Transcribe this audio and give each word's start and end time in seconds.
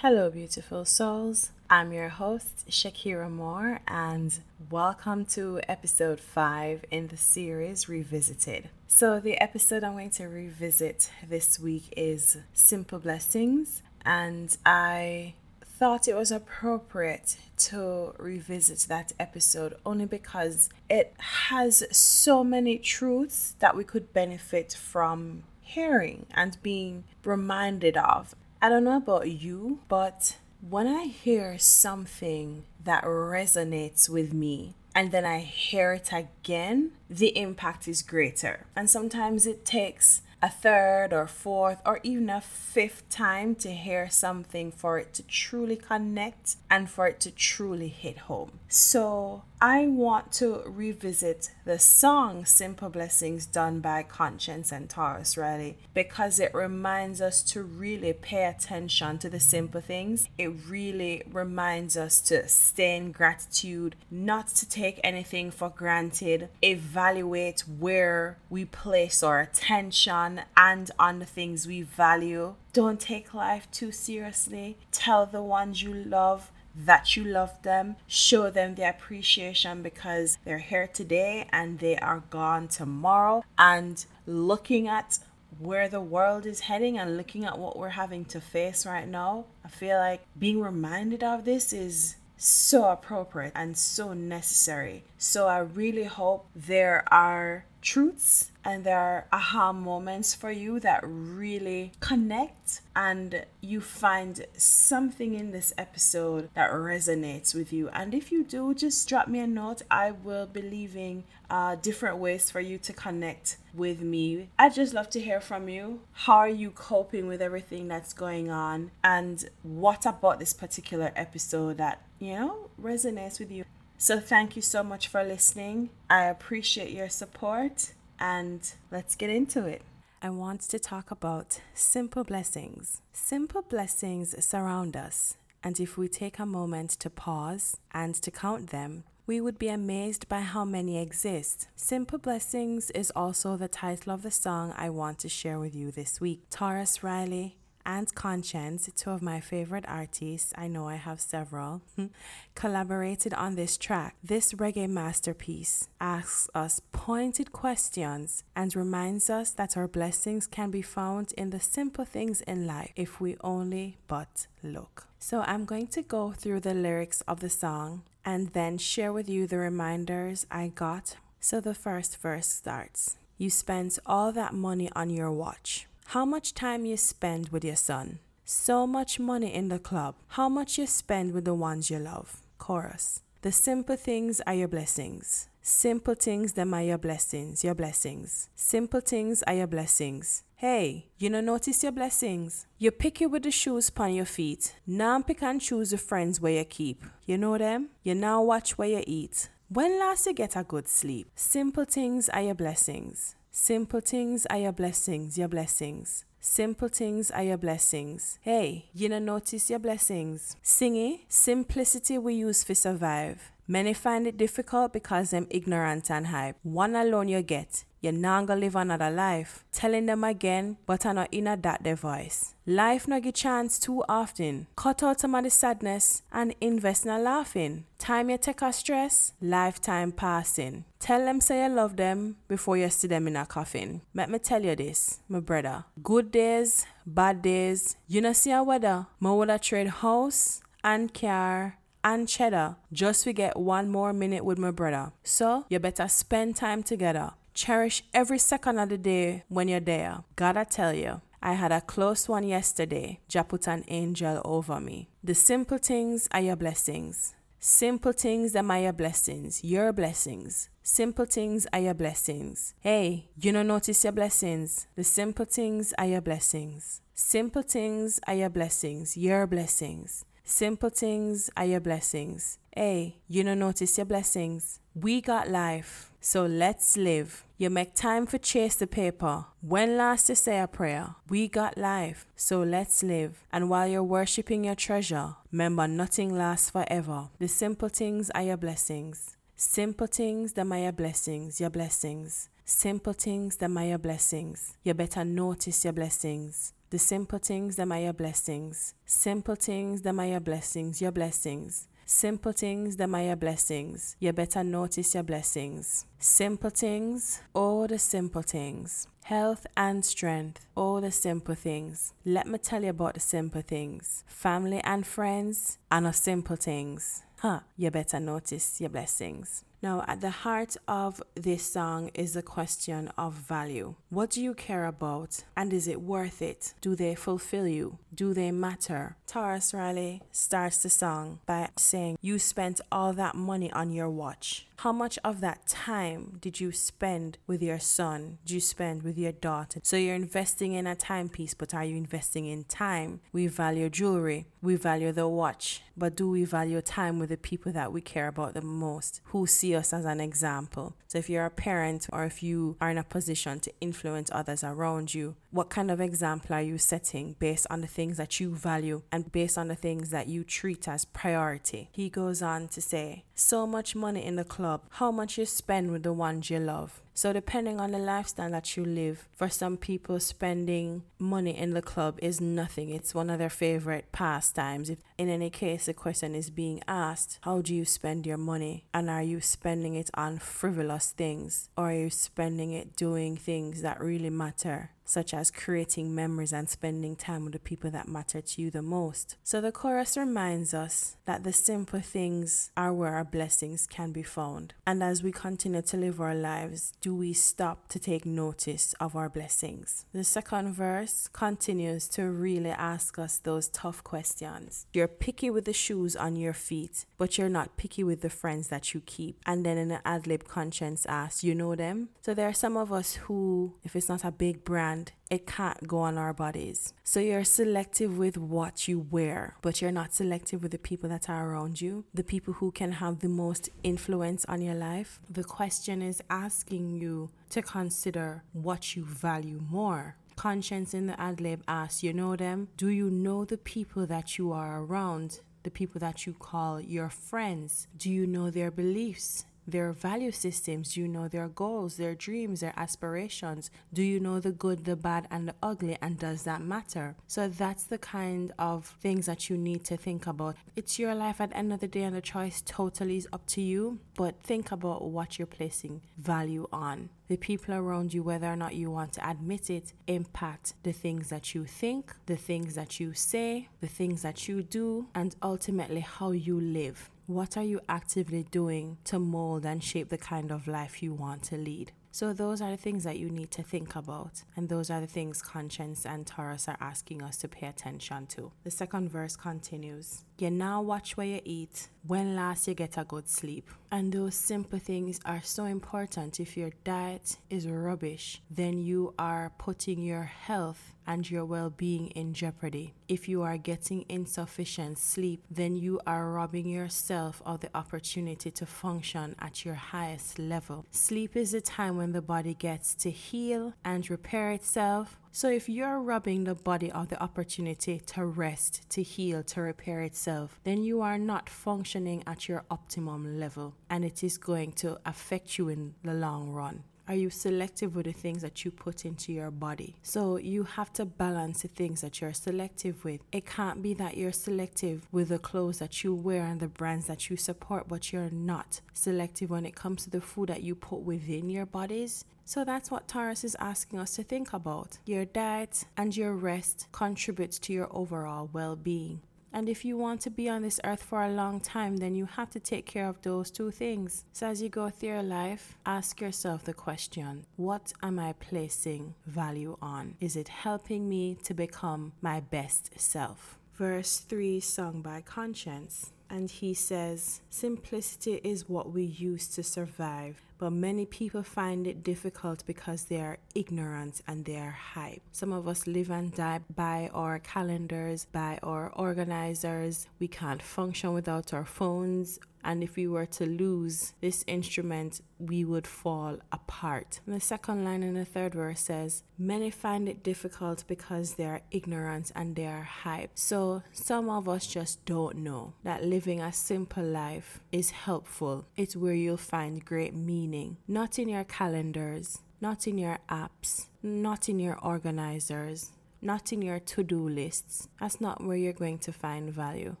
Hello, 0.00 0.28
beautiful 0.28 0.84
souls. 0.84 1.52
I'm 1.70 1.90
your 1.90 2.10
host, 2.10 2.68
Shakira 2.68 3.30
Moore, 3.30 3.80
and 3.88 4.38
welcome 4.68 5.24
to 5.24 5.58
episode 5.66 6.20
5 6.20 6.84
in 6.90 7.08
the 7.08 7.16
series 7.16 7.88
Revisited. 7.88 8.68
So, 8.86 9.20
the 9.20 9.40
episode 9.40 9.82
I'm 9.82 9.92
going 9.92 10.10
to 10.10 10.26
revisit 10.26 11.10
this 11.26 11.58
week 11.58 11.94
is 11.96 12.36
Simple 12.52 12.98
Blessings, 12.98 13.80
and 14.04 14.54
I 14.66 15.32
thought 15.64 16.08
it 16.08 16.14
was 16.14 16.30
appropriate 16.30 17.38
to 17.56 18.14
revisit 18.18 18.80
that 18.90 19.14
episode 19.18 19.76
only 19.86 20.04
because 20.04 20.68
it 20.90 21.14
has 21.16 21.84
so 21.90 22.44
many 22.44 22.76
truths 22.76 23.54
that 23.60 23.74
we 23.74 23.82
could 23.82 24.12
benefit 24.12 24.74
from 24.74 25.44
hearing 25.62 26.26
and 26.34 26.62
being 26.62 27.04
reminded 27.24 27.96
of 27.96 28.34
I 28.60 28.70
don't 28.70 28.84
know 28.84 28.96
about 28.96 29.30
you, 29.30 29.80
but 29.86 30.38
when 30.66 30.86
I 30.86 31.04
hear 31.04 31.58
something 31.58 32.64
that 32.82 33.04
resonates 33.04 34.08
with 34.08 34.32
me 34.32 34.74
and 34.94 35.12
then 35.12 35.26
I 35.26 35.40
hear 35.40 35.92
it 35.92 36.10
again, 36.10 36.92
the 37.10 37.36
impact 37.36 37.86
is 37.86 38.00
greater. 38.00 38.64
And 38.74 38.88
sometimes 38.88 39.46
it 39.46 39.66
takes 39.66 40.22
a 40.42 40.48
third 40.48 41.12
or 41.12 41.26
fourth 41.26 41.82
or 41.84 42.00
even 42.02 42.30
a 42.30 42.40
fifth 42.40 43.06
time 43.10 43.54
to 43.56 43.72
hear 43.72 44.08
something 44.08 44.72
for 44.72 44.98
it 44.98 45.12
to 45.14 45.22
truly 45.24 45.76
connect 45.76 46.56
and 46.70 46.88
for 46.88 47.06
it 47.06 47.20
to 47.20 47.30
truly 47.30 47.88
hit 47.88 48.18
home. 48.18 48.52
So, 48.68 49.42
I 49.60 49.86
want 49.86 50.32
to 50.32 50.62
revisit 50.66 51.50
the 51.64 51.78
song 51.78 52.44
Simple 52.44 52.90
Blessings 52.90 53.46
done 53.46 53.80
by 53.80 54.02
Konshens 54.02 54.70
and 54.70 54.88
Tarrus 54.88 55.38
Riley 55.38 55.78
because 55.94 56.38
it 56.38 56.54
reminds 56.54 57.22
us 57.22 57.42
to 57.44 57.62
really 57.62 58.12
pay 58.12 58.44
attention 58.44 59.18
to 59.18 59.30
the 59.30 59.40
simple 59.40 59.80
things. 59.80 60.28
It 60.36 60.50
really 60.68 61.22
reminds 61.32 61.96
us 61.96 62.20
to 62.22 62.46
stay 62.48 62.96
in 62.96 63.12
gratitude, 63.12 63.96
not 64.10 64.48
to 64.48 64.68
take 64.68 65.00
anything 65.02 65.50
for 65.50 65.70
granted, 65.70 66.50
evaluate 66.60 67.60
where 67.60 68.36
we 68.50 68.66
place 68.66 69.22
our 69.22 69.40
attention 69.40 70.42
and 70.54 70.90
on 70.98 71.18
the 71.18 71.24
things 71.24 71.66
we 71.66 71.80
value. 71.80 72.56
Don't 72.74 73.00
take 73.00 73.32
life 73.32 73.70
too 73.70 73.90
seriously. 73.90 74.76
Tell 74.92 75.24
the 75.24 75.42
ones 75.42 75.82
you 75.82 75.94
love 75.94 76.52
that 76.76 77.16
you 77.16 77.24
love 77.24 77.62
them, 77.62 77.96
show 78.06 78.50
them 78.50 78.74
the 78.74 78.88
appreciation 78.88 79.82
because 79.82 80.38
they're 80.44 80.58
here 80.58 80.86
today 80.86 81.48
and 81.52 81.78
they 81.78 81.96
are 81.96 82.22
gone 82.30 82.68
tomorrow. 82.68 83.44
And 83.58 84.04
looking 84.26 84.86
at 84.88 85.18
where 85.58 85.88
the 85.88 86.00
world 86.00 86.44
is 86.44 86.60
heading 86.60 86.98
and 86.98 87.16
looking 87.16 87.44
at 87.44 87.58
what 87.58 87.78
we're 87.78 87.90
having 87.90 88.24
to 88.26 88.40
face 88.40 88.84
right 88.84 89.08
now, 89.08 89.46
I 89.64 89.68
feel 89.68 89.98
like 89.98 90.22
being 90.38 90.60
reminded 90.60 91.22
of 91.22 91.44
this 91.44 91.72
is 91.72 92.16
so 92.36 92.90
appropriate 92.90 93.52
and 93.54 93.76
so 93.76 94.12
necessary. 94.12 95.04
So 95.16 95.46
I 95.46 95.58
really 95.58 96.04
hope 96.04 96.46
there 96.54 97.04
are 97.10 97.64
truths 97.86 98.50
and 98.64 98.82
there 98.82 98.98
are 98.98 99.26
aha 99.32 99.72
moments 99.72 100.34
for 100.34 100.50
you 100.50 100.80
that 100.80 101.00
really 101.04 101.92
connect 102.00 102.80
and 102.96 103.46
you 103.60 103.80
find 103.80 104.44
something 104.56 105.34
in 105.34 105.52
this 105.52 105.72
episode 105.78 106.50
that 106.54 106.72
resonates 106.72 107.54
with 107.54 107.72
you. 107.72 107.88
And 107.90 108.12
if 108.12 108.32
you 108.32 108.42
do, 108.42 108.74
just 108.74 109.08
drop 109.08 109.28
me 109.28 109.38
a 109.38 109.46
note. 109.46 109.82
I 109.88 110.10
will 110.10 110.46
be 110.46 110.62
leaving 110.62 111.24
uh, 111.48 111.76
different 111.76 112.18
ways 112.18 112.50
for 112.50 112.60
you 112.60 112.76
to 112.78 112.92
connect 112.92 113.56
with 113.72 114.00
me. 114.00 114.48
I'd 114.58 114.74
just 114.74 114.92
love 114.92 115.08
to 115.10 115.20
hear 115.20 115.40
from 115.40 115.68
you. 115.68 116.00
How 116.12 116.38
are 116.38 116.48
you 116.48 116.72
coping 116.72 117.28
with 117.28 117.40
everything 117.40 117.86
that's 117.86 118.12
going 118.12 118.50
on? 118.50 118.90
And 119.04 119.48
what 119.62 120.06
about 120.06 120.40
this 120.40 120.52
particular 120.52 121.12
episode 121.14 121.76
that, 121.76 122.02
you 122.18 122.32
know, 122.34 122.70
resonates 122.82 123.38
with 123.38 123.52
you? 123.52 123.64
So, 123.98 124.20
thank 124.20 124.56
you 124.56 124.62
so 124.62 124.82
much 124.82 125.08
for 125.08 125.24
listening. 125.24 125.90
I 126.10 126.24
appreciate 126.24 126.90
your 126.90 127.08
support, 127.08 127.92
and 128.20 128.60
let's 128.90 129.16
get 129.16 129.30
into 129.30 129.64
it. 129.64 129.82
I 130.20 130.30
want 130.30 130.60
to 130.62 130.78
talk 130.78 131.10
about 131.10 131.60
simple 131.74 132.22
blessings. 132.22 133.00
Simple 133.12 133.62
blessings 133.62 134.34
surround 134.44 134.96
us, 134.96 135.36
and 135.62 135.80
if 135.80 135.96
we 135.96 136.08
take 136.08 136.38
a 136.38 136.46
moment 136.46 136.90
to 136.90 137.10
pause 137.10 137.78
and 137.92 138.14
to 138.16 138.30
count 138.30 138.70
them, 138.70 139.04
we 139.26 139.40
would 139.40 139.58
be 139.58 139.68
amazed 139.68 140.28
by 140.28 140.40
how 140.40 140.64
many 140.64 141.00
exist. 141.00 141.66
Simple 141.74 142.18
Blessings 142.18 142.90
is 142.90 143.10
also 143.16 143.56
the 143.56 143.66
title 143.66 144.12
of 144.12 144.22
the 144.22 144.30
song 144.30 144.72
I 144.76 144.88
want 144.90 145.18
to 145.20 145.28
share 145.28 145.58
with 145.58 145.74
you 145.74 145.90
this 145.90 146.20
week. 146.20 146.42
Tarrus 146.48 147.02
Riley 147.02 147.56
and 147.86 148.12
Konshens, 148.14 148.92
two 148.94 149.10
of 149.10 149.22
my 149.22 149.40
favorite 149.40 149.84
artists, 149.86 150.52
I 150.58 150.66
know 150.66 150.88
I 150.88 150.96
have 150.96 151.20
several, 151.20 151.82
collaborated 152.56 153.32
on 153.32 153.54
this 153.54 153.78
track. 153.78 154.16
This 154.22 154.52
reggae 154.52 154.88
masterpiece 154.88 155.88
asks 156.00 156.50
us 156.54 156.80
pointed 156.90 157.52
questions 157.52 158.42
and 158.56 158.74
reminds 158.74 159.30
us 159.30 159.52
that 159.52 159.76
our 159.76 159.86
blessings 159.86 160.48
can 160.48 160.72
be 160.72 160.82
found 160.82 161.32
in 161.36 161.50
the 161.50 161.60
simple 161.60 162.04
things 162.04 162.40
in 162.42 162.66
life 162.66 162.90
if 162.96 163.20
we 163.20 163.36
only 163.42 163.96
but 164.08 164.48
look. 164.64 165.06
So 165.20 165.42
I'm 165.42 165.64
going 165.64 165.86
to 165.88 166.02
go 166.02 166.32
through 166.32 166.60
the 166.60 166.74
lyrics 166.74 167.20
of 167.22 167.38
the 167.40 167.50
song 167.50 168.02
and 168.24 168.48
then 168.52 168.78
share 168.78 169.12
with 169.12 169.28
you 169.28 169.46
the 169.46 169.58
reminders 169.58 170.46
I 170.50 170.68
got. 170.68 171.16
So 171.38 171.60
the 171.60 171.74
first 171.74 172.16
verse 172.16 172.48
starts 172.48 173.16
You 173.38 173.50
spent 173.50 174.00
all 174.04 174.32
that 174.32 174.52
money 174.52 174.90
on 174.96 175.10
your 175.10 175.30
watch. 175.30 175.86
How 176.10 176.24
much 176.24 176.54
time 176.54 176.84
you 176.84 176.96
spend 176.96 177.48
with 177.48 177.64
your 177.64 177.74
son? 177.74 178.20
So 178.44 178.86
much 178.86 179.18
money 179.18 179.52
in 179.52 179.68
the 179.68 179.80
club. 179.80 180.14
How 180.28 180.48
much 180.48 180.78
you 180.78 180.86
spend 180.86 181.34
with 181.34 181.44
the 181.44 181.52
ones 181.52 181.90
you 181.90 181.98
love? 181.98 182.42
Chorus. 182.58 183.22
The 183.42 183.50
simple 183.50 183.96
things 183.96 184.40
are 184.46 184.54
your 184.54 184.68
blessings. 184.68 185.48
Simple 185.62 186.14
things 186.14 186.52
them 186.52 186.72
are 186.74 186.82
your 186.82 186.96
blessings, 186.96 187.64
your 187.64 187.74
blessings. 187.74 188.48
Simple 188.54 189.00
things 189.00 189.42
are 189.48 189.54
your 189.54 189.66
blessings. 189.66 190.44
Hey, 190.54 191.08
you 191.18 191.28
no 191.28 191.40
notice 191.40 191.82
your 191.82 191.90
blessings. 191.90 192.68
You 192.78 192.92
pick 192.92 193.20
it 193.20 193.26
with 193.26 193.42
the 193.42 193.50
shoes 193.50 193.90
pon 193.90 194.14
your 194.14 194.26
feet. 194.26 194.76
Now 194.86 195.20
pick 195.22 195.42
and 195.42 195.60
choose 195.60 195.90
the 195.90 195.98
friends 195.98 196.40
where 196.40 196.52
you 196.52 196.64
keep. 196.64 197.02
You 197.26 197.36
know 197.36 197.58
them? 197.58 197.88
You 198.04 198.14
now 198.14 198.42
watch 198.42 198.78
where 198.78 198.90
you 198.90 199.02
eat. 199.08 199.48
When 199.68 199.98
last 199.98 200.26
you 200.26 200.34
get 200.34 200.54
a 200.54 200.62
good 200.62 200.86
sleep? 200.86 201.32
Simple 201.34 201.84
things 201.84 202.28
are 202.28 202.42
your 202.42 202.54
blessings. 202.54 203.34
Simple 203.58 204.00
things 204.02 204.44
are 204.50 204.58
your 204.58 204.72
blessings, 204.72 205.38
your 205.38 205.48
blessings. 205.48 206.26
Simple 206.38 206.88
things 206.88 207.30
are 207.30 207.42
your 207.42 207.56
blessings. 207.56 208.38
Hey, 208.42 208.90
you 208.92 209.08
know 209.08 209.18
notice 209.18 209.70
your 209.70 209.78
blessings. 209.78 210.56
Singy, 210.62 211.20
simplicity 211.26 212.18
we 212.18 212.34
use 212.34 212.62
for 212.62 212.74
survive. 212.74 213.50
Many 213.66 213.94
find 213.94 214.26
it 214.26 214.36
difficult 214.36 214.92
because 214.92 215.30
them 215.30 215.46
ignorant 215.48 216.10
and 216.10 216.26
hype. 216.26 216.56
One 216.64 216.94
alone 216.94 217.28
you 217.28 217.40
get. 217.40 217.84
You're 218.06 218.12
not 218.12 218.46
gonna 218.46 218.60
live 218.60 218.76
another 218.76 219.10
life. 219.10 219.64
Telling 219.72 220.06
them 220.06 220.22
again, 220.22 220.76
but 220.86 221.04
I 221.04 221.12
not 221.12 221.34
in 221.34 221.48
a 221.48 221.56
that 221.56 221.82
their 221.82 221.96
voice. 221.96 222.54
Life 222.64 223.08
no 223.08 223.18
get 223.18 223.34
chance 223.34 223.80
too 223.80 224.04
often. 224.08 224.68
Cut 224.76 225.02
out 225.02 225.18
some 225.18 225.34
of 225.34 225.42
the 225.42 225.50
sadness 225.50 226.22
and 226.30 226.54
invest 226.60 227.04
in 227.04 227.10
a 227.10 227.18
laughing. 227.18 227.84
Time 227.98 228.30
you 228.30 228.38
take 228.38 228.62
a 228.62 228.72
stress, 228.72 229.32
lifetime 229.42 230.12
passing. 230.12 230.84
Tell 231.00 231.18
them 231.18 231.40
say 231.40 231.64
you 231.64 231.68
love 231.68 231.96
them 231.96 232.36
before 232.46 232.76
you 232.76 232.90
see 232.90 233.08
them 233.08 233.26
in 233.26 233.34
a 233.34 233.44
coffin. 233.44 234.02
Let 234.14 234.30
me 234.30 234.38
tell 234.38 234.62
you 234.62 234.76
this, 234.76 235.18
my 235.28 235.40
brother. 235.40 235.82
Good 236.00 236.30
days, 236.30 236.86
bad 237.04 237.42
days, 237.42 237.96
you 238.06 238.20
know 238.20 238.34
see 238.34 238.52
a 238.52 238.62
weather. 238.62 239.08
My 239.18 239.32
woulda 239.32 239.58
trade 239.58 239.88
house 239.88 240.60
and 240.84 241.12
car 241.12 241.78
and 242.04 242.28
cheddar 242.28 242.76
just 242.92 243.24
to 243.24 243.32
get 243.32 243.56
one 243.56 243.88
more 243.88 244.12
minute 244.12 244.44
with 244.44 244.58
my 244.58 244.70
brother. 244.70 245.10
So 245.24 245.66
you 245.68 245.80
better 245.80 246.06
spend 246.06 246.54
time 246.54 246.84
together. 246.84 247.32
Cherish 247.56 248.02
every 248.12 248.38
second 248.38 248.78
of 248.78 248.90
the 248.90 248.98
day 248.98 249.44
when 249.48 249.66
you're 249.66 249.80
there. 249.80 250.24
Gotta 250.36 250.66
tell 250.66 250.92
you, 250.92 251.22
I 251.42 251.54
had 251.54 251.72
a 251.72 251.80
close 251.80 252.28
one 252.28 252.46
yesterday. 252.46 253.20
Jah 253.28 253.44
put 253.44 253.66
an 253.66 253.82
angel 253.88 254.42
over 254.44 254.78
me. 254.78 255.08
The 255.24 255.34
simple 255.34 255.78
things 255.78 256.28
are 256.32 256.42
your 256.42 256.56
blessings. 256.56 257.34
Simple 257.58 258.12
things 258.12 258.54
are 258.54 258.62
my 258.62 258.92
blessings, 258.92 259.64
your 259.64 259.90
blessings. 259.94 260.68
Simple 260.82 261.24
things 261.24 261.66
are 261.72 261.80
your 261.80 261.94
blessings. 261.94 262.74
Hey, 262.80 263.30
you 263.40 263.52
don't 263.52 263.68
notice 263.68 264.04
your 264.04 264.12
blessings. 264.12 264.86
The 264.94 265.04
simple 265.04 265.46
things 265.46 265.94
are 265.96 266.06
your 266.06 266.20
blessings. 266.20 267.00
Simple 267.14 267.62
things 267.62 268.20
are 268.26 268.34
your 268.34 268.50
blessings, 268.50 269.16
your 269.16 269.46
blessings. 269.46 270.26
Simple 270.44 270.90
things 270.90 271.50
are 271.56 271.64
your 271.64 271.80
blessings. 271.80 272.58
Hey, 272.70 273.16
you 273.28 273.42
don't 273.42 273.58
notice 273.58 273.96
your 273.96 274.04
blessings. 274.04 274.78
We 274.94 275.20
got 275.20 275.50
life, 275.50 276.12
so 276.26 276.44
let's 276.44 276.96
live. 276.96 277.44
You 277.56 277.70
make 277.70 277.94
time 277.94 278.26
for 278.26 278.36
chase 278.36 278.74
the 278.74 278.88
paper. 278.88 279.44
When 279.60 279.96
last 279.96 280.28
you 280.28 280.34
say 280.34 280.58
a 280.58 280.66
prayer? 280.66 281.14
We 281.28 281.46
got 281.46 281.78
life, 281.78 282.26
so 282.34 282.62
let's 282.62 283.04
live. 283.04 283.44
And 283.52 283.70
while 283.70 283.86
you're 283.86 284.02
worshiping 284.02 284.64
your 284.64 284.74
treasure, 284.74 285.36
remember 285.52 285.86
nothing 285.86 286.36
lasts 286.36 286.70
forever. 286.70 287.28
The 287.38 287.46
simple 287.46 287.88
things 287.88 288.28
are 288.30 288.42
your 288.42 288.56
blessings. 288.56 289.36
Simple 289.54 290.08
things, 290.08 290.54
them 290.54 290.72
are 290.72 290.80
your 290.80 290.90
blessings, 290.90 291.60
your 291.60 291.70
blessings. 291.70 292.48
Simple 292.64 293.12
things, 293.12 293.58
them 293.58 293.78
are 293.78 293.86
your 293.86 293.98
blessings. 293.98 294.76
You 294.82 294.94
better 294.94 295.24
notice 295.24 295.84
your 295.84 295.92
blessings. 295.92 296.72
The 296.90 296.98
simple 296.98 297.38
things, 297.38 297.76
them 297.76 297.92
are 297.92 298.00
your 298.00 298.12
blessings. 298.12 298.94
Simple 299.04 299.54
things, 299.54 300.02
them 300.02 300.18
are 300.18 300.26
your 300.26 300.40
blessings, 300.40 301.00
your 301.00 301.12
blessings. 301.12 301.86
Simple 302.08 302.52
things, 302.52 302.98
them 302.98 303.16
are 303.16 303.22
your 303.22 303.34
blessings. 303.34 304.14
You 304.20 304.32
better 304.32 304.62
notice 304.62 305.14
your 305.14 305.24
blessings. 305.24 306.06
Simple 306.20 306.70
things, 306.70 307.42
all 307.52 307.88
the 307.88 307.98
simple 307.98 308.42
things. 308.42 309.08
Health 309.24 309.66
and 309.76 310.04
strength, 310.04 310.64
all 310.76 311.00
the 311.00 311.10
simple 311.10 311.56
things. 311.56 312.12
Let 312.24 312.46
me 312.46 312.58
tell 312.58 312.84
you 312.84 312.90
about 312.90 313.14
the 313.14 313.20
simple 313.20 313.60
things. 313.60 314.22
Family 314.28 314.80
and 314.84 315.04
friends, 315.04 315.78
and 315.90 316.06
the 316.06 316.12
simple 316.12 316.54
things. 316.54 317.24
Huh, 317.40 317.60
you 317.76 317.90
better 317.90 318.20
notice 318.20 318.80
your 318.80 318.90
blessings. 318.90 319.64
Now, 319.82 320.04
at 320.08 320.20
the 320.20 320.30
heart 320.30 320.76
of 320.88 321.22
this 321.34 321.64
song 321.64 322.10
is 322.14 322.34
the 322.34 322.42
question 322.42 323.10
of 323.18 323.34
value. 323.34 323.94
What 324.08 324.30
do 324.30 324.42
you 324.42 324.54
care 324.54 324.86
about 324.86 325.44
and 325.56 325.72
is 325.72 325.86
it 325.86 326.00
worth 326.00 326.40
it? 326.42 326.74
Do 326.80 326.96
they 326.96 327.14
fulfill 327.14 327.68
you? 327.68 327.98
Do 328.14 328.32
they 328.32 328.50
matter? 328.50 329.16
Tarrus 329.26 329.74
Riley 329.74 330.22
starts 330.32 330.78
the 330.78 330.88
song 330.88 331.40
by 331.46 331.68
saying, 331.76 332.18
You 332.20 332.38
spent 332.38 332.80
all 332.90 333.12
that 333.12 333.34
money 333.34 333.70
on 333.72 333.92
your 333.92 334.10
watch. 334.10 334.66
How 334.80 334.92
much 334.92 335.18
of 335.24 335.40
that 335.40 335.66
time 335.66 336.36
did 336.38 336.60
you 336.60 336.70
spend 336.70 337.38
with 337.46 337.62
your 337.62 337.78
son? 337.78 338.38
Did 338.44 338.54
you 338.54 338.60
spend 338.60 339.02
with 339.02 339.16
your 339.16 339.32
daughter? 339.32 339.80
So 339.82 339.96
you're 339.96 340.14
investing 340.14 340.74
in 340.74 340.86
a 340.86 340.94
timepiece, 340.94 341.54
but 341.54 341.72
are 341.72 341.84
you 341.84 341.96
investing 341.96 342.44
in 342.44 342.64
time? 342.64 343.20
We 343.32 343.46
value 343.46 343.88
jewelry, 343.88 344.48
we 344.60 344.76
value 344.76 345.12
the 345.12 345.28
watch, 345.28 345.82
but 345.96 346.14
do 346.14 346.28
we 346.28 346.44
value 346.44 346.82
time 346.82 347.18
with 347.18 347.30
the 347.30 347.38
people 347.38 347.72
that 347.72 347.90
we 347.90 348.02
care 348.02 348.28
about 348.28 348.52
the 348.52 348.60
most, 348.60 349.22
who 349.24 349.46
see 349.46 349.74
us 349.74 349.94
as 349.94 350.04
an 350.04 350.20
example? 350.20 350.94
So 351.08 351.18
if 351.18 351.30
you're 351.30 351.46
a 351.46 351.50
parent 351.50 352.06
or 352.12 352.24
if 352.24 352.42
you 352.42 352.76
are 352.78 352.90
in 352.90 352.98
a 352.98 353.04
position 353.04 353.60
to 353.60 353.72
influence 353.80 354.28
others 354.30 354.62
around 354.62 355.14
you, 355.14 355.36
what 355.56 355.70
kind 355.70 355.90
of 355.90 356.00
example 356.00 356.54
are 356.54 356.60
you 356.60 356.76
setting 356.76 357.34
based 357.38 357.66
on 357.70 357.80
the 357.80 357.86
things 357.86 358.18
that 358.18 358.38
you 358.38 358.54
value 358.54 359.00
and 359.10 359.32
based 359.32 359.56
on 359.56 359.68
the 359.68 359.74
things 359.74 360.10
that 360.10 360.28
you 360.28 360.44
treat 360.44 360.86
as 360.86 361.06
priority? 361.06 361.88
He 361.92 362.10
goes 362.10 362.42
on 362.42 362.68
to 362.68 362.82
say, 362.82 363.24
so 363.34 363.66
much 363.66 363.96
money 363.96 364.22
in 364.22 364.36
the 364.36 364.44
club, 364.44 364.82
how 364.90 365.10
much 365.10 365.38
you 365.38 365.46
spend 365.46 365.90
with 365.90 366.02
the 366.02 366.12
ones 366.12 366.50
you 366.50 366.58
love. 366.58 367.00
So, 367.14 367.32
depending 367.32 367.80
on 367.80 367.92
the 367.92 367.98
lifestyle 367.98 368.50
that 368.50 368.76
you 368.76 368.84
live, 368.84 369.26
for 369.32 369.48
some 369.48 369.78
people, 369.78 370.20
spending 370.20 371.04
money 371.18 371.56
in 371.56 371.72
the 371.72 371.80
club 371.80 372.18
is 372.20 372.42
nothing. 372.42 372.90
It's 372.90 373.14
one 373.14 373.30
of 373.30 373.38
their 373.38 373.48
favorite 373.48 374.12
pastimes. 374.12 374.90
If 374.90 374.98
in 375.16 375.30
any 375.30 375.48
case 375.48 375.86
the 375.86 375.94
question 375.94 376.34
is 376.34 376.50
being 376.50 376.82
asked, 376.86 377.38
how 377.40 377.62
do 377.62 377.74
you 377.74 377.86
spend 377.86 378.26
your 378.26 378.36
money? 378.36 378.84
And 378.92 379.08
are 379.08 379.22
you 379.22 379.40
spending 379.40 379.94
it 379.94 380.10
on 380.12 380.38
frivolous 380.38 381.12
things? 381.12 381.70
Or 381.78 381.90
are 381.90 381.94
you 381.94 382.10
spending 382.10 382.72
it 382.72 382.96
doing 382.96 383.38
things 383.38 383.80
that 383.80 383.98
really 383.98 384.28
matter? 384.28 384.90
Such 385.06 385.32
as 385.32 385.50
creating 385.50 386.14
memories 386.14 386.52
and 386.52 386.68
spending 386.68 387.16
time 387.16 387.44
with 387.44 387.52
the 387.52 387.58
people 387.60 387.90
that 387.92 388.08
matter 388.08 388.40
to 388.40 388.62
you 388.62 388.70
the 388.70 388.82
most. 388.82 389.36
So 389.44 389.60
the 389.60 389.72
chorus 389.72 390.16
reminds 390.16 390.74
us 390.74 391.16
that 391.24 391.44
the 391.44 391.52
simple 391.52 392.00
things 392.00 392.70
are 392.76 392.92
where 392.92 393.14
our 393.14 393.24
blessings 393.24 393.86
can 393.86 394.12
be 394.12 394.22
found. 394.22 394.74
And 394.86 395.02
as 395.02 395.22
we 395.22 395.32
continue 395.32 395.82
to 395.82 395.96
live 395.96 396.20
our 396.20 396.34
lives, 396.34 396.92
do 397.00 397.14
we 397.14 397.32
stop 397.32 397.88
to 397.88 397.98
take 397.98 398.26
notice 398.26 398.94
of 399.00 399.14
our 399.14 399.28
blessings? 399.28 400.04
The 400.12 400.24
second 400.24 400.72
verse 400.74 401.28
continues 401.32 402.08
to 402.08 402.24
really 402.24 402.70
ask 402.70 403.18
us 403.18 403.38
those 403.38 403.68
tough 403.68 404.02
questions. 404.02 404.86
You're 404.92 405.08
picky 405.08 405.50
with 405.50 405.66
the 405.66 405.72
shoes 405.72 406.16
on 406.16 406.34
your 406.36 406.52
feet, 406.52 407.06
but 407.16 407.38
you're 407.38 407.48
not 407.48 407.76
picky 407.76 408.02
with 408.02 408.22
the 408.22 408.30
friends 408.30 408.68
that 408.68 408.92
you 408.92 409.02
keep. 409.06 409.40
And 409.46 409.64
then 409.64 409.78
in 409.78 409.88
the 409.88 410.06
ad 410.06 410.26
lib 410.26 410.44
Konshens 410.48 411.06
asks, 411.08 411.44
you 411.44 411.54
know 411.54 411.76
them? 411.76 412.08
So 412.22 412.34
there 412.34 412.48
are 412.48 412.52
some 412.52 412.76
of 412.76 412.92
us 412.92 413.14
who, 413.14 413.74
if 413.84 413.94
it's 413.94 414.08
not 414.08 414.24
a 414.24 414.32
big 414.32 414.64
brand, 414.64 414.95
it 415.30 415.46
can't 415.46 415.86
go 415.86 415.98
on 415.98 416.16
our 416.16 416.32
bodies. 416.32 416.92
So 417.04 417.20
you're 417.20 417.44
selective 417.44 418.16
with 418.16 418.36
what 418.36 418.88
you 418.88 418.98
wear, 418.98 419.56
but 419.62 419.80
you're 419.80 419.98
not 420.00 420.14
selective 420.14 420.62
with 420.62 420.72
the 420.72 420.78
people 420.78 421.08
that 421.08 421.28
are 421.28 421.50
around 421.50 421.80
you, 421.80 422.04
the 422.14 422.24
people 422.24 422.54
who 422.54 422.70
can 422.70 422.92
have 422.92 423.18
the 423.18 423.28
most 423.28 423.68
influence 423.82 424.44
on 424.46 424.60
your 424.62 424.74
life. 424.74 425.20
The 425.28 425.44
question 425.44 426.02
is 426.02 426.22
asking 426.30 426.84
you 427.02 427.30
to 427.50 427.62
consider 427.62 428.44
what 428.52 428.94
you 428.94 429.04
value 429.04 429.60
more. 429.68 430.16
Konshens 430.36 430.92
in 430.92 431.06
the 431.06 431.20
ad 431.20 431.40
lib 431.40 431.62
asks, 431.66 432.02
you 432.02 432.12
know 432.12 432.36
them? 432.36 432.68
Do 432.76 432.88
you 432.88 433.10
know 433.10 433.44
the 433.44 433.56
people 433.56 434.06
that 434.06 434.36
you 434.36 434.52
are 434.52 434.82
around? 434.82 435.40
The 435.62 435.70
people 435.70 435.98
that 436.00 436.26
you 436.26 436.34
call 436.34 436.80
your 436.80 437.08
friends? 437.08 437.88
Do 437.96 438.10
you 438.10 438.26
know 438.26 438.50
their 438.50 438.70
beliefs? 438.70 439.46
Their 439.66 439.92
value 439.92 440.30
systems? 440.30 440.96
You 440.96 441.08
know 441.08 441.28
their 441.28 441.48
goals, 441.48 441.96
their 441.96 442.14
dreams, 442.14 442.60
their 442.60 442.74
aspirations? 442.76 443.70
Do 443.92 444.02
you 444.02 444.20
know 444.20 444.40
the 444.40 444.52
good, 444.52 444.84
the 444.84 444.96
bad, 444.96 445.26
and 445.30 445.48
the 445.48 445.54
ugly? 445.62 445.98
And 446.00 446.18
does 446.18 446.44
that 446.44 446.62
matter? 446.62 447.16
So 447.26 447.48
that's 447.48 447.84
the 447.84 447.98
kind 447.98 448.52
of 448.58 448.96
things 449.00 449.26
that 449.26 449.50
you 449.50 449.56
need 449.56 449.84
to 449.84 449.96
think 449.96 450.26
about. 450.26 450.56
It's 450.74 450.98
your 450.98 451.14
life 451.14 451.40
at 451.40 451.50
the 451.50 451.56
end 451.56 451.72
of 451.72 451.80
the 451.80 451.88
day, 451.88 452.02
and 452.02 452.16
the 452.16 452.20
choice 452.20 452.62
totally 452.64 453.16
is 453.16 453.28
up 453.32 453.46
to 453.48 453.60
you. 453.60 453.98
But 454.14 454.40
think 454.42 454.72
about 454.72 455.04
what 455.04 455.38
you're 455.38 455.46
placing 455.46 456.02
value 456.18 456.66
on. 456.72 457.10
The 457.28 457.36
people 457.36 457.74
around 457.74 458.14
you, 458.14 458.22
whether 458.22 458.46
or 458.46 458.56
not 458.56 458.76
you 458.76 458.90
want 458.90 459.14
to 459.14 459.28
admit 459.28 459.68
it, 459.68 459.92
impact 460.06 460.74
the 460.84 460.92
things 460.92 461.28
that 461.30 461.54
you 461.54 461.64
think, 461.64 462.14
the 462.26 462.36
things 462.36 462.76
that 462.76 463.00
you 463.00 463.14
say, 463.14 463.68
the 463.80 463.88
things 463.88 464.22
that 464.22 464.46
you 464.46 464.62
do, 464.62 465.08
and 465.14 465.34
ultimately 465.42 466.00
how 466.00 466.30
you 466.30 466.60
live. 466.60 467.10
What 467.26 467.56
are 467.56 467.64
you 467.64 467.80
actively 467.88 468.44
doing 468.44 468.98
to 469.06 469.18
mold 469.18 469.66
and 469.66 469.82
shape 469.82 470.10
the 470.10 470.16
kind 470.16 470.52
of 470.52 470.68
life 470.68 471.02
you 471.02 471.12
want 471.12 471.42
to 471.44 471.56
lead? 471.56 471.90
So, 472.12 472.32
those 472.32 472.62
are 472.62 472.70
the 472.70 472.76
things 472.76 473.02
that 473.02 473.18
you 473.18 473.28
need 473.30 473.50
to 473.50 473.64
think 473.64 473.96
about, 473.96 474.44
and 474.54 474.68
those 474.68 474.90
are 474.90 475.00
the 475.00 475.08
things 475.08 475.42
Konshens 475.42 476.06
and 476.06 476.24
Tarrus 476.24 476.68
are 476.68 476.76
asking 476.80 477.24
us 477.24 477.36
to 477.38 477.48
pay 477.48 477.66
attention 477.66 478.26
to. 478.28 478.52
The 478.62 478.70
second 478.70 479.10
verse 479.10 479.34
continues 479.34 480.24
You 480.38 480.50
now 480.50 480.82
watch 480.82 481.16
where 481.16 481.26
you 481.26 481.40
eat, 481.44 481.88
when 482.06 482.36
last 482.36 482.68
you 482.68 482.74
get 482.74 482.98
a 482.98 483.04
good 483.04 483.26
sleep. 483.26 483.70
And 483.90 484.12
those 484.12 484.34
simple 484.34 484.78
things 484.78 485.18
are 485.24 485.40
so 485.42 485.64
important. 485.64 486.40
If 486.40 486.58
your 486.58 486.72
diet 486.84 487.38
is 487.48 487.66
rubbish, 487.66 488.42
then 488.50 488.78
you 488.78 489.14
are 489.18 489.52
putting 489.58 490.02
your 490.02 490.24
health 490.24 490.92
and 491.06 491.30
your 491.30 491.46
well 491.46 491.70
being 491.70 492.08
in 492.08 492.34
jeopardy. 492.34 492.92
If 493.08 493.28
you 493.28 493.42
are 493.42 493.56
getting 493.56 494.04
insufficient 494.10 494.98
sleep, 494.98 495.42
then 495.50 495.74
you 495.76 496.00
are 496.06 496.30
robbing 496.30 496.68
yourself 496.68 497.40
of 497.46 497.60
the 497.60 497.70
opportunity 497.74 498.50
to 498.50 498.66
function 498.66 499.36
at 499.38 499.64
your 499.64 499.76
highest 499.76 500.38
level. 500.38 500.84
Sleep 500.90 501.34
is 501.34 501.52
the 501.52 501.62
time 501.62 501.96
when 501.96 502.12
the 502.12 502.20
body 502.20 502.54
gets 502.54 502.94
to 502.96 503.10
heal 503.10 503.72
and 503.84 504.10
repair 504.10 504.50
itself. 504.50 505.16
So, 505.36 505.50
if 505.50 505.68
you're 505.68 506.00
robbing 506.00 506.44
the 506.44 506.54
body 506.54 506.90
of 506.90 507.08
the 507.08 507.22
opportunity 507.22 508.00
to 508.06 508.24
rest, 508.24 508.88
to 508.88 509.02
heal, 509.02 509.42
to 509.42 509.60
repair 509.60 510.00
itself, 510.00 510.58
then 510.64 510.82
you 510.82 511.02
are 511.02 511.18
not 511.18 511.50
functioning 511.50 512.22
at 512.26 512.48
your 512.48 512.64
optimum 512.70 513.38
level 513.38 513.74
and 513.90 514.02
it 514.02 514.24
is 514.24 514.38
going 514.38 514.72
to 514.80 514.98
affect 515.04 515.58
you 515.58 515.68
in 515.68 515.94
the 516.02 516.14
long 516.14 516.52
run. 516.52 516.84
Are 517.08 517.14
you 517.14 517.30
selective 517.30 517.94
with 517.94 518.06
the 518.06 518.12
things 518.12 518.42
that 518.42 518.64
you 518.64 518.72
put 518.72 519.04
into 519.04 519.32
your 519.32 519.52
body? 519.52 519.94
So 520.02 520.38
you 520.38 520.64
have 520.64 520.92
to 520.94 521.04
balance 521.04 521.62
the 521.62 521.68
things 521.68 522.00
that 522.00 522.20
you're 522.20 522.32
selective 522.32 523.04
with. 523.04 523.20
It 523.30 523.46
can't 523.46 523.80
be 523.80 523.94
that 523.94 524.16
you're 524.16 524.32
selective 524.32 525.06
with 525.12 525.28
the 525.28 525.38
clothes 525.38 525.78
that 525.78 526.02
you 526.02 526.14
wear 526.14 526.44
and 526.44 526.58
the 526.58 526.66
brands 526.66 527.06
that 527.06 527.30
you 527.30 527.36
support, 527.36 527.86
but 527.86 528.12
you're 528.12 528.30
not 528.30 528.80
selective 528.92 529.50
when 529.50 529.64
it 529.66 529.76
comes 529.76 530.02
to 530.04 530.10
the 530.10 530.20
food 530.20 530.48
that 530.48 530.64
you 530.64 530.74
put 530.74 531.02
within 531.02 531.48
your 531.48 531.66
bodies. 531.66 532.24
So 532.44 532.64
that's 532.64 532.90
what 532.90 533.08
Tarrus 533.08 533.44
is 533.44 533.56
asking 533.60 533.98
us 533.98 534.16
to 534.16 534.22
think 534.22 534.52
about. 534.52 534.98
Your 535.04 535.24
diet 535.24 535.84
and 535.96 536.16
your 536.16 536.34
rest 536.34 536.86
contributes 536.92 537.58
to 537.60 537.72
your 537.72 537.88
overall 537.90 538.50
well 538.52 538.74
being. 538.76 539.20
And 539.56 539.70
if 539.70 539.86
you 539.86 539.96
want 539.96 540.20
to 540.20 540.30
be 540.30 540.50
on 540.50 540.60
this 540.60 540.78
earth 540.84 541.02
for 541.02 541.22
a 541.22 541.30
long 541.30 541.60
time, 541.60 541.96
then 541.96 542.14
you 542.14 542.26
have 542.26 542.50
to 542.50 542.60
take 542.60 542.84
care 542.84 543.08
of 543.08 543.22
those 543.22 543.50
two 543.50 543.70
things. 543.70 544.26
So 544.34 544.46
as 544.48 544.60
you 544.60 544.68
go 544.68 544.90
through 544.90 545.08
your 545.08 545.22
life, 545.22 545.78
ask 545.86 546.20
yourself 546.20 546.64
the 546.64 546.74
question 546.74 547.46
what 547.56 547.94
am 548.02 548.18
I 548.18 548.34
placing 548.34 549.14
value 549.24 549.78
on? 549.80 550.16
Is 550.20 550.36
it 550.36 550.48
helping 550.48 551.08
me 551.08 551.38
to 551.44 551.54
become 551.54 552.12
my 552.20 552.40
best 552.40 553.00
self? 553.00 553.58
Verse 553.72 554.18
3, 554.18 554.60
sung 554.60 555.00
by 555.00 555.22
Konshens. 555.22 556.10
And 556.28 556.50
he 556.50 556.74
says, 556.74 557.40
Simplicity 557.50 558.40
is 558.42 558.68
what 558.68 558.92
we 558.92 559.02
use 559.02 559.48
to 559.48 559.62
survive 559.62 560.42
but 560.58 560.70
many 560.70 561.04
people 561.04 561.42
find 561.42 561.86
it 561.86 562.02
difficult 562.02 562.64
because 562.66 563.04
they 563.04 563.20
are 563.20 563.38
ignorant 563.54 564.22
and 564.26 564.44
they 564.44 564.56
are 564.56 564.70
hype. 564.70 565.22
Some 565.32 565.52
of 565.52 565.68
us 565.68 565.86
live 565.86 566.10
and 566.10 566.34
die 566.34 566.60
by 566.74 567.10
our 567.12 567.38
calendars, 567.38 568.26
by 568.32 568.58
our 568.62 568.90
organizers. 568.94 570.06
We 570.18 570.28
can't 570.28 570.62
function 570.62 571.12
without 571.12 571.52
our 571.52 571.66
phones 571.66 572.38
and 572.66 572.82
if 572.82 572.96
we 572.96 573.06
were 573.06 573.26
to 573.26 573.46
lose 573.46 574.12
this 574.20 574.44
instrument, 574.48 575.20
we 575.38 575.64
would 575.64 575.86
fall 575.86 576.38
apart. 576.50 577.20
And 577.24 577.34
the 577.34 577.40
second 577.40 577.84
line 577.84 578.02
in 578.02 578.14
the 578.14 578.24
third 578.24 578.54
verse 578.54 578.80
says, 578.80 579.22
Many 579.38 579.70
find 579.70 580.08
it 580.08 580.24
difficult 580.24 580.82
because 580.88 581.34
they 581.34 581.44
are 581.44 581.62
ignorant 581.70 582.32
and 582.34 582.56
they 582.56 582.66
are 582.66 582.82
hype. 582.82 583.30
So 583.34 583.84
some 583.92 584.28
of 584.28 584.48
us 584.48 584.66
just 584.66 585.04
don't 585.04 585.36
know 585.36 585.74
that 585.84 586.04
living 586.04 586.40
a 586.40 586.52
simple 586.52 587.04
life 587.04 587.60
is 587.70 587.90
helpful. 587.90 588.66
It's 588.76 588.96
where 588.96 589.14
you'll 589.14 589.36
find 589.36 589.84
great 589.84 590.14
meaning, 590.14 590.78
not 590.88 591.20
in 591.20 591.28
your 591.28 591.44
calendars, 591.44 592.40
not 592.60 592.88
in 592.88 592.98
your 592.98 593.18
apps, 593.28 593.86
not 594.02 594.48
in 594.48 594.58
your 594.58 594.78
organizers, 594.80 595.92
not 596.26 596.52
in 596.52 596.60
your 596.60 596.80
to 596.80 597.02
do 597.02 597.28
lists. 597.28 597.88
That's 598.00 598.20
not 598.20 598.42
where 598.44 598.56
you're 598.56 598.72
going 598.72 598.98
to 598.98 599.12
find 599.12 599.50
value. 599.50 599.96